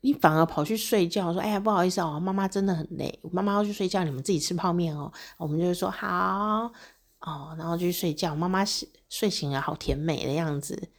[0.00, 6.72] 你反而跑去睡觉，说：“哎呀，不好意思哦，妈妈真的很累，妈妈要去睡觉，你们自己吃泡面哦。”我们就会说：“好
[7.20, 8.34] 哦。”然后就去睡觉。
[8.34, 8.64] 妈妈
[9.08, 10.90] 睡醒了，好甜美的样子，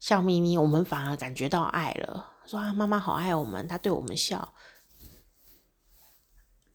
[0.00, 0.56] 笑眯眯。
[0.56, 4.54] 我们反而感觉到爱了，说：“啊，妈妈好爱我们，她对我们笑。”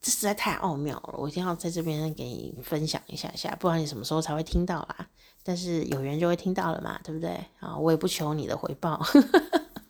[0.01, 5.09] 这实在太奥妙了，我一定要在这边给你分享一下下，不然你什么时候才会听到啦？
[5.43, 7.31] 但是有缘就会听到了嘛，对不对？
[7.59, 9.05] 啊，我也不求你的回报。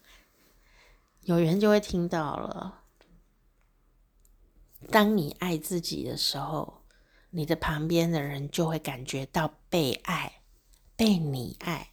[1.22, 2.82] 有缘就会听到了。
[4.90, 6.79] 当你爱自己的时候，
[7.32, 10.42] 你的旁边的人就会感觉到被爱，
[10.96, 11.90] 被你爱。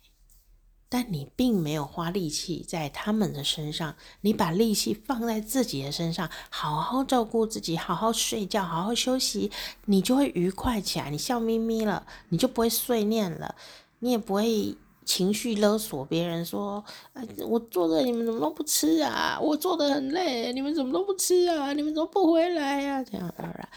[0.89, 9.51] 但你并没有花力气在他们的身上，你把力气放在自己的身上，好好照顾自己，好好睡觉，好好休息，
[9.87, 11.11] 你就会愉快起来。
[11.11, 13.55] 你笑眯眯了，你就不会碎念了，
[13.99, 14.77] 你也不会。
[15.05, 16.85] 情绪勒索别人说
[17.15, 19.39] ：“哎，我做的你们怎么都不吃啊？
[19.41, 21.73] 我做的很累，你们怎么都不吃啊？
[21.75, 23.69] 你们怎么不回来呀？”这样，当然，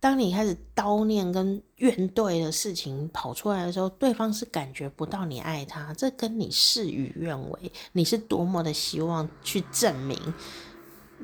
[0.00, 7.70] 当你开始叨念跟怨怼的事情跑出来的时候，对方是感觉不到你爱他，这跟你事与愿违。
[7.92, 10.18] 你是多么的希望去证明，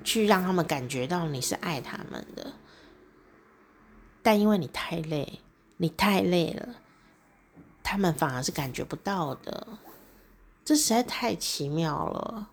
[0.05, 2.53] 去让他们感觉到你是爱他们的，
[4.23, 5.41] 但因为你太累，
[5.79, 6.69] 你太累了。
[7.83, 9.67] 他们反而是感觉不到的，
[10.65, 12.51] 这实在太奇妙了。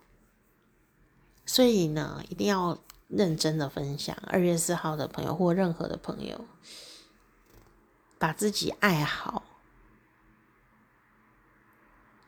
[1.44, 2.78] 所以呢，一定要
[3.16, 4.16] 认真的分享。
[4.26, 6.44] 二月四号的朋友或任何的朋友，
[8.18, 9.42] 把自己爱好，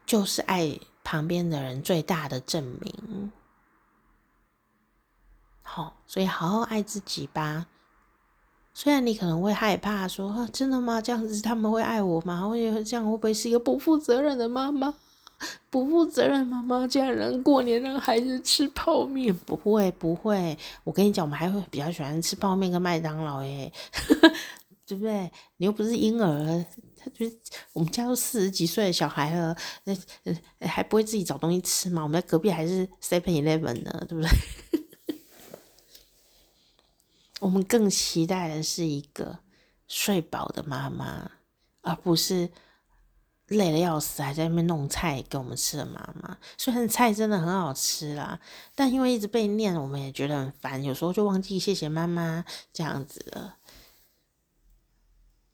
[0.04, 3.32] 就是爱旁边的人最大的证明。
[5.62, 7.66] 好，所以好好爱自己吧。
[8.72, 11.00] 虽然你可能会害怕说，说真的吗？
[11.00, 12.46] 这样子他们会爱我吗？
[12.46, 14.94] 会这样会不会是一个不负责任的妈妈？
[15.70, 19.34] 不负责任妈妈竟然过年让孩子吃泡面？
[19.34, 23.70] 不会不会，我跟你讲，我们还会比较喜欢吃泡面跟麦当劳耶，
[24.86, 25.30] 对不对？
[25.58, 26.64] 你又不是婴儿，
[26.96, 27.38] 他就是
[27.72, 29.94] 我们家都四十几岁的小孩了，那
[30.66, 32.02] 还不会自己找东西吃吗？
[32.02, 34.30] 我们在隔壁还是 Seven Eleven 呢，对不对？
[37.40, 39.38] 我们更期待的是一个
[39.86, 41.30] 睡饱的妈妈，
[41.82, 42.48] 而不是
[43.48, 46.36] 累得要死还在那边弄菜给我们吃的妈妈。
[46.58, 48.40] 虽然菜真的很好吃啦，
[48.74, 53.56] 但因为一直被念，我们也觉得很烦，有时候就忘记谢谢妈妈这样子了。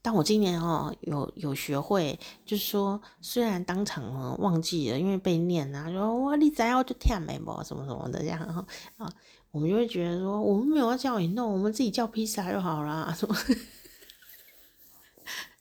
[0.04, 8.66] 但我今年哦，有有学会，就是说，虽然当场忘记了，因为被念啊，说哇你怎样就听没不什么什么的这样哈
[8.96, 9.12] 啊。
[9.52, 13.36] 我们就会觉得说，我们没有要叫你弄，我们自己叫披萨就好了，什么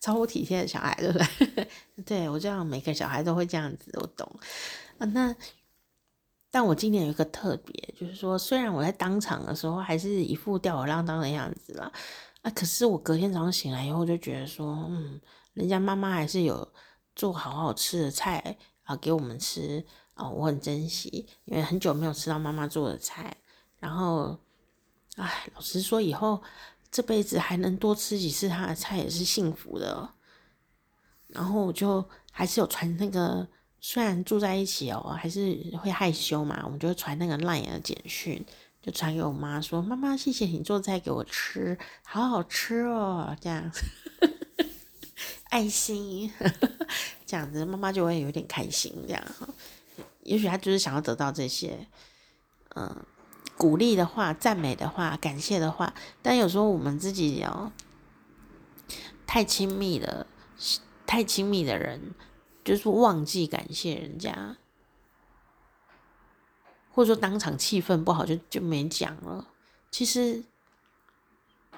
[0.01, 1.67] 超乎体贴的小孩，对不对？
[2.03, 4.27] 对，我知道，每个小孩都会这样子，我懂
[4.97, 5.05] 啊。
[5.05, 5.33] 那
[6.49, 11.89] 但我今年有一个特别，就是说，虽然我在当场的时候还是一副吊儿郎当的样子啦，
[12.41, 15.21] 啊，可是我隔天早上醒来以后，就觉得说，嗯，
[15.53, 16.67] 人家妈妈还是有
[17.15, 19.85] 做好好吃的菜啊给我们吃
[20.15, 23.37] 啊，我很珍惜，因为很久没有吃到妈妈做的菜。
[23.79, 24.37] 然后，
[25.15, 26.41] 哎，老实说，以后
[26.91, 30.09] 这辈子还能多吃几次他的菜也是幸福的。
[31.27, 33.47] 然后我就还是有传那个，
[33.79, 38.45] 虽然住在一起哦，还是会害羞嘛，我们就会传那个 LINE 的简讯，
[38.81, 43.71] 就传给我妈说：“妈妈，谢谢你做菜给我吃，好好吃哦。”这样，
[45.49, 46.29] 爱心，
[47.25, 48.93] 这样子，妈妈就会有点开心。
[49.07, 49.23] 这样，
[50.23, 51.87] 也许她就是想要得到这些，
[52.75, 53.05] 嗯。
[53.61, 55.93] 鼓励的话、赞美的话、感谢的话，
[56.23, 57.71] 但有时候我们自己哦，
[59.27, 60.25] 太亲密的，
[61.05, 62.15] 太亲密的人，
[62.65, 64.57] 就是忘记感谢人家，
[66.91, 69.47] 或者说当场气氛不好就就没讲了。
[69.91, 70.43] 其实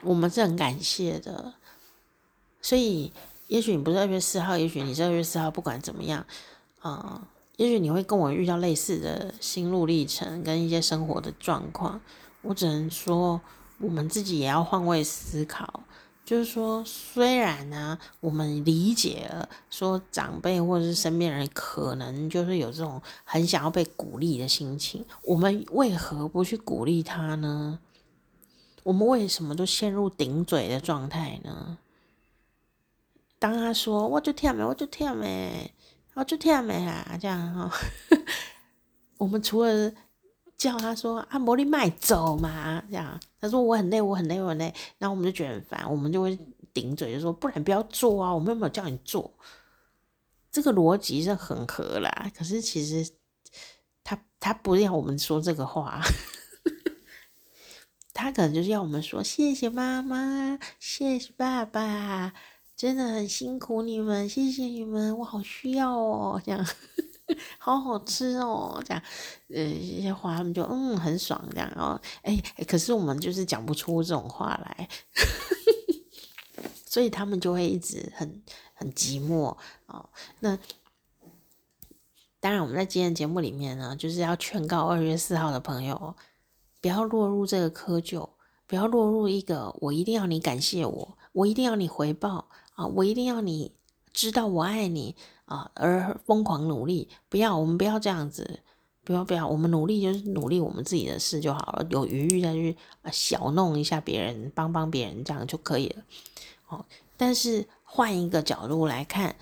[0.04, 1.56] 我们是很感谢的，
[2.62, 3.12] 所以
[3.48, 6.26] 也许你不是二月四号，也许你是二月四号，不管怎么样，
[6.80, 7.28] 啊、
[7.58, 12.02] 也许你会跟我遇到类似的心路历程跟一些生活的状况，
[12.42, 13.40] 我只能说，
[13.80, 15.84] 我们自己也要换位思考。
[16.26, 27.80] 就是说，虽然呢，我们理解了说长辈或者是身边人可能就是有这种很想要被鼓励的心情，我们为何不去鼓励他呢？
[28.84, 31.78] 我们为什么都陷入顶嘴的状态呢？
[33.38, 35.74] 当他说“我就跳没，我就跳没”。
[36.16, 37.72] 哦，就听没啦，这样哈。
[39.18, 39.92] 我们除了
[40.58, 46.38] 叫他说啊，魔力卖走嘛，这样他说我很累，我很累，我很累，然后我们就觉得很烦，我们就会
[46.74, 49.34] 顶嘴，就说不然不要做啊，我们有没有叫你做？
[50.52, 53.12] 这个逻辑是很合啦，可是其实
[54.04, 56.00] 他他不要我们说这个话，
[58.14, 62.34] 他可能就是要我们说谢谢妈妈，谢谢爸爸，
[62.84, 66.68] 真的很辛苦你们，谢谢你们，我好需要哦，这样，
[67.58, 69.02] 好好吃哦，这样，
[69.48, 72.38] 呃，这些话他们就嗯很爽这样哦，哎，
[72.68, 74.90] 可是我们就是讲不出这种话来，
[76.86, 78.44] 所以他们就会一直很
[78.74, 79.56] 很寂寞
[79.86, 80.10] 哦，
[80.42, 80.60] 那。
[82.42, 86.18] 当然，我们在今天节目里面呢，就是要劝告二月四号的朋友，
[86.82, 88.32] 不要落入这个窠臼，
[88.68, 93.72] 不要落入一个我一定要你感谢我，我一定要你回报啊，我一定要你
[94.12, 97.10] 知道我爱你啊，而疯狂努力。
[97.30, 98.60] 不要，我们不要这样子，
[99.04, 102.76] 不要不要，我们努力就是努力我们自己的事就好了，有余裕再去
[103.12, 106.04] 小弄一下别人，帮帮别人这样就可以了。
[106.68, 106.86] 哦，
[107.18, 109.36] 但是换一个角度来看，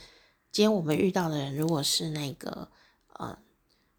[0.52, 2.68] 今天我们遇到的人，如果是那个。
[3.20, 3.38] 嗯，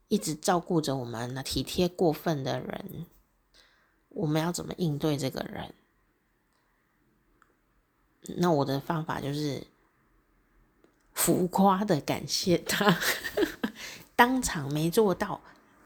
[0.09, 3.07] 一直照顾着我们的体贴过分的人，
[4.09, 5.73] 我们要怎么应对这个人？
[8.37, 9.63] 那我的方法就是
[11.13, 12.97] 浮夸的感谢他，
[14.17, 15.41] 当场没做到，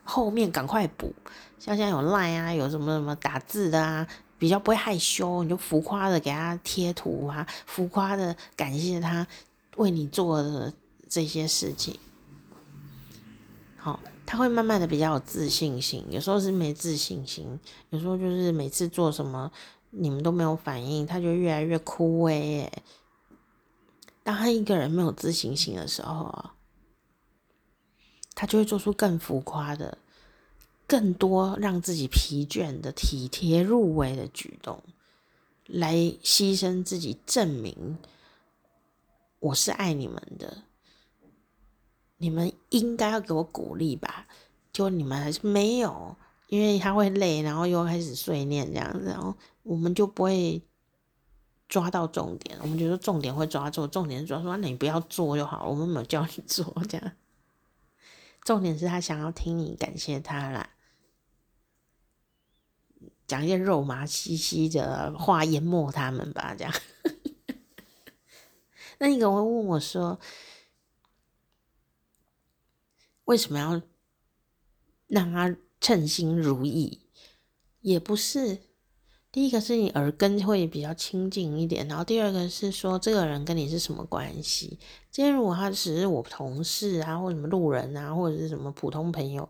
[0.05, 1.15] 后面赶快补。
[1.59, 4.07] 像现在有 Line 啊，有什么什么打字的啊，
[4.39, 9.27] 比较不会害羞，你就浮夸的给他贴图啊，浮夸的感谢他
[9.77, 10.73] 为你做的
[11.09, 11.99] 这些事情。
[13.77, 17.59] 好他会慢慢的比较有自信心，有时候是没自信心，
[17.91, 19.51] 有时候就是每次做什么
[19.99, 22.83] 你们都没有反应，他就越来越枯萎耶。
[24.23, 26.55] 当他一个人没有自信心的时候啊，
[28.35, 29.99] 他就会做出更浮夸的、
[30.87, 34.83] 更多让自己疲倦的体贴入微的举动，
[35.67, 37.99] 来牺牲自己，证明
[39.39, 40.65] 我是爱你们的。
[42.19, 44.27] 你们应该要给我鼓励吧？
[44.73, 46.17] 就你们还是没有，
[46.49, 49.35] 因为他会累，然后又开始碎念这样子，然后
[49.67, 50.63] 我们就不会
[51.69, 52.57] 抓到重点。
[52.63, 57.13] 我们觉得重点会抓住，重点是抓说，那你不要做就好，我们没有叫你做这样。
[58.45, 60.71] 重点是他想要听你感谢他啦，
[63.27, 66.73] 讲一些肉麻兮兮的话淹没他们吧，这样。
[68.99, 70.21] 那你可能会问我说？
[73.25, 73.83] 为什么要
[75.09, 77.01] 让他称心如意？
[77.81, 78.61] 也不是，
[79.37, 84.79] 第一个是你耳根会比较亲近一点，然后第二个是说这个人跟你是什么关系？
[85.11, 89.47] 今天如果他只是我同事啊，或什么路人啊，或者是什么普通朋友，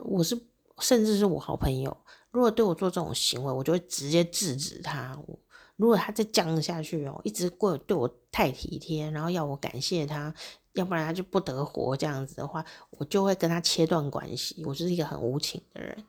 [0.00, 0.36] 我是
[0.80, 1.96] 甚至是我好朋友，
[2.32, 5.16] 如果对我做这种行为，我就会直接制止他。
[5.76, 10.34] 如果他再僵下去哦，一直过对我太体贴，然后要我感谢他。
[10.72, 14.64] 要不然他就不得活，这样子的话，我就会跟他切断关系。
[14.64, 16.04] 我就是一个很无情的人，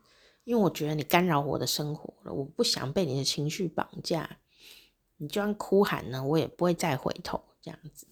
[0.52, 4.30] 因为我觉得你干扰我的生活了，我不想被你的情绪绑架。
[5.16, 7.42] 你就算哭喊呢，我也不会再回头。
[7.62, 8.06] 这样子，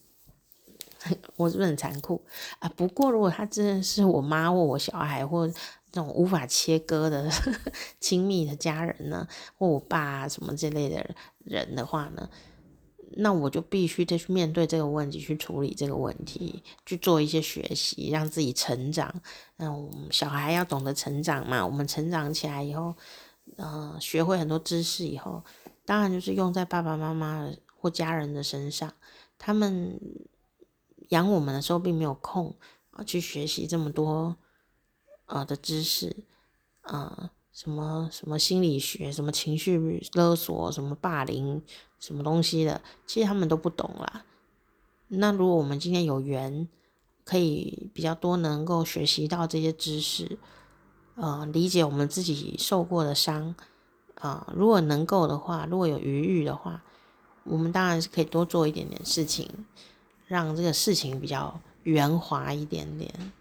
[1.35, 2.23] 我是不是很残酷
[2.59, 2.69] 啊？
[2.77, 5.55] 不过如果他真的是我妈或我小孩或这
[5.91, 7.29] 种无法切割的
[7.99, 12.29] 亲密的家人呢，或我爸什么这类的人的话呢？
[13.21, 19.13] 那我就必须得去面对这个问题，去处理这个问题，去做一些学习，让自己成长。
[19.57, 21.65] 嗯，小孩要懂得成长嘛。
[21.65, 22.95] 我们成长起来以后，
[23.57, 25.43] 嗯、呃，学会很多知识以后，
[25.85, 28.93] 当然就是用在爸爸妈妈或家人的身上。
[29.37, 29.99] 他们
[31.09, 32.55] 养我们的时候，并没有空
[32.91, 34.37] 啊去学习这么多
[35.25, 36.23] 呃的知识，
[36.81, 41.61] 啊、呃，什么什么心理学，什么情绪勒索，什么霸凌。
[41.99, 44.23] 什么东西的，其实他们都不懂啦。
[45.09, 46.67] 那如果我们今天有缘，
[47.25, 50.37] 可以比较多能够学习到这些知识，
[51.15, 53.55] 呃，理解我们自己受过的伤，
[54.15, 56.83] 啊、呃，如果能够的话，如果有余裕的话，
[57.43, 59.65] 我们当然是可以多做一点点事情，
[60.27, 63.31] 让这个事情比较圆滑一点点，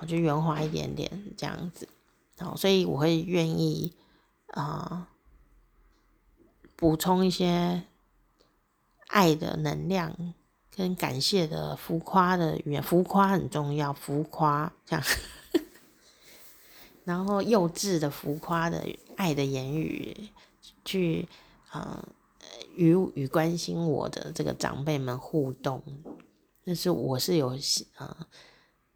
[0.00, 1.88] 我就圆滑一点点这样子，
[2.38, 3.92] 好，所以我会愿意
[4.48, 5.08] 啊。
[6.82, 7.84] 补充一些
[9.06, 10.34] 爱的能量
[10.68, 15.04] 跟感谢的浮夸的语言，浮夸很重要，浮夸这样，
[17.06, 18.84] 然后幼稚的浮夸的
[19.14, 20.30] 爱的言语
[20.84, 21.28] 去
[21.70, 22.04] 啊
[22.74, 25.80] 与与关心我的这个长辈们互动，
[26.64, 27.56] 但是我是有
[27.94, 28.26] 啊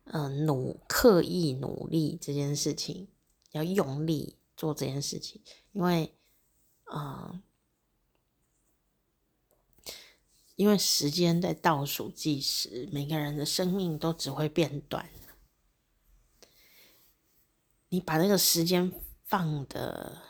[0.06, 3.06] 嗯努刻意努力这件事情，
[3.52, 5.40] 要用力做这件事情，
[5.70, 6.12] 因为
[6.86, 7.42] 啊。
[10.56, 15.08] 因为时间在倒数计时，每个人的生命都只会变短。
[17.90, 18.92] 你把那个时间
[19.24, 20.20] 放的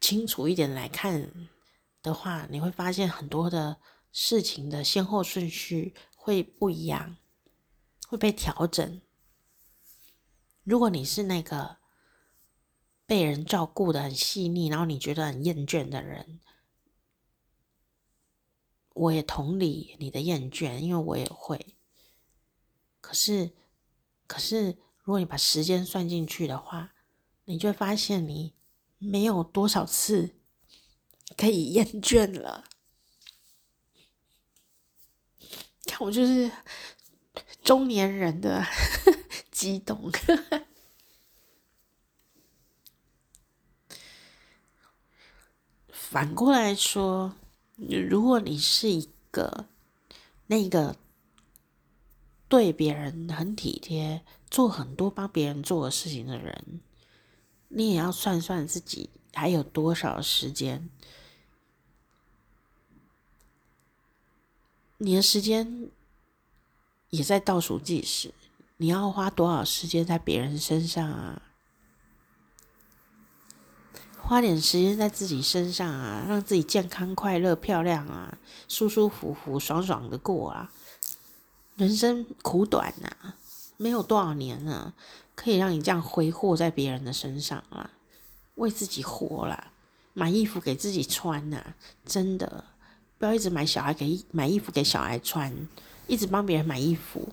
[0.00, 1.48] 清楚一点来看
[2.02, 3.78] 的话，你会发现很多的
[4.10, 7.18] 事情的先后顺序会不一样，
[8.08, 9.00] 会被调整。
[10.64, 11.76] 如果你是那个
[13.04, 16.40] 被人照顾的很细腻，然后你觉得很厌倦的人，
[18.96, 21.76] 我也同理你的厌倦，因为我也会。
[23.02, 23.52] 可是，
[24.26, 26.94] 可是，如果你把时间算进去的话，
[27.44, 28.54] 你就会发现你
[28.98, 30.36] 没有多少次
[31.36, 32.64] 可以厌倦了。
[35.84, 36.50] 看我就是
[37.62, 38.64] 中年人的
[39.52, 40.10] 激动。
[45.92, 47.36] 反过来说，
[47.76, 49.66] 如果你是一个
[50.46, 50.96] 那个。
[52.48, 56.80] 对别人很体贴，做很多帮别人做的事情的人，
[57.66, 60.88] 你也要算算自己还有多少时间。
[64.98, 65.90] 你的时间
[67.10, 68.32] 也在倒数计时，
[68.76, 71.45] 你要花多少时间在别人身上啊？
[74.28, 78.36] 花点时间在自己身上啊，让自己健康、快乐、漂亮啊，
[78.68, 80.72] 舒舒服服、爽爽的过啊。
[81.76, 83.36] 人生苦短呐、啊，
[83.76, 84.92] 没有多少年呢，
[85.36, 87.88] 可以让你这样挥霍在别人的身上啦，
[88.56, 89.70] 为自己活啦，
[90.12, 91.74] 买衣服给自己穿呐，
[92.04, 92.64] 真的
[93.18, 95.54] 不要一直买小孩给买衣服给小孩穿，
[96.08, 97.28] 一直帮别人买衣服，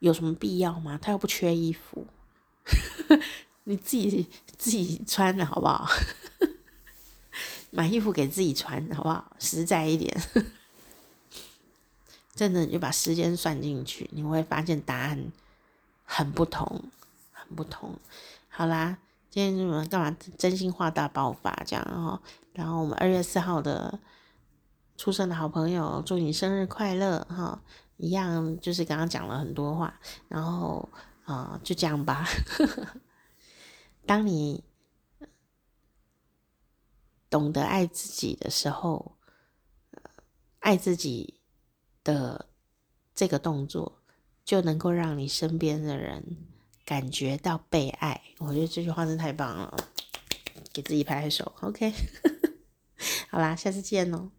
[0.00, 0.98] 有什么必要吗？
[1.00, 2.06] 他又不缺衣服，
[3.64, 4.28] 你自己
[4.58, 5.86] 自己穿的好不好？
[7.70, 9.34] 买衣服给自己穿好不好？
[9.38, 10.14] 实在一点。
[12.34, 15.30] 真的，你就把时间算进去，你会发现答案
[16.04, 16.84] 很不同，
[17.30, 17.94] 很不同。
[18.48, 18.98] 好啦，
[19.30, 20.16] 今天我们干嘛？
[20.38, 22.18] 真心话大爆发这样，然后，
[22.54, 23.98] 然后我们二月四号的
[24.96, 27.60] 出生的好朋友，祝你生日快乐哈！
[27.98, 29.94] 一样就是刚刚讲了很多话，
[30.28, 30.88] 然后
[31.24, 32.26] 啊、就这样吧。
[34.06, 34.64] 当你
[37.28, 39.16] 懂得爱自己的时候，
[40.60, 41.38] 爱自己。
[42.04, 42.48] 的
[43.14, 44.02] 这个动作
[44.44, 46.36] 就能够让你身边的人
[46.84, 49.76] 感觉到被爱，我觉得这句话真的太棒了，
[50.72, 51.54] 给自己拍拍手。
[51.60, 51.92] OK，
[53.30, 54.32] 好啦，下次见喽。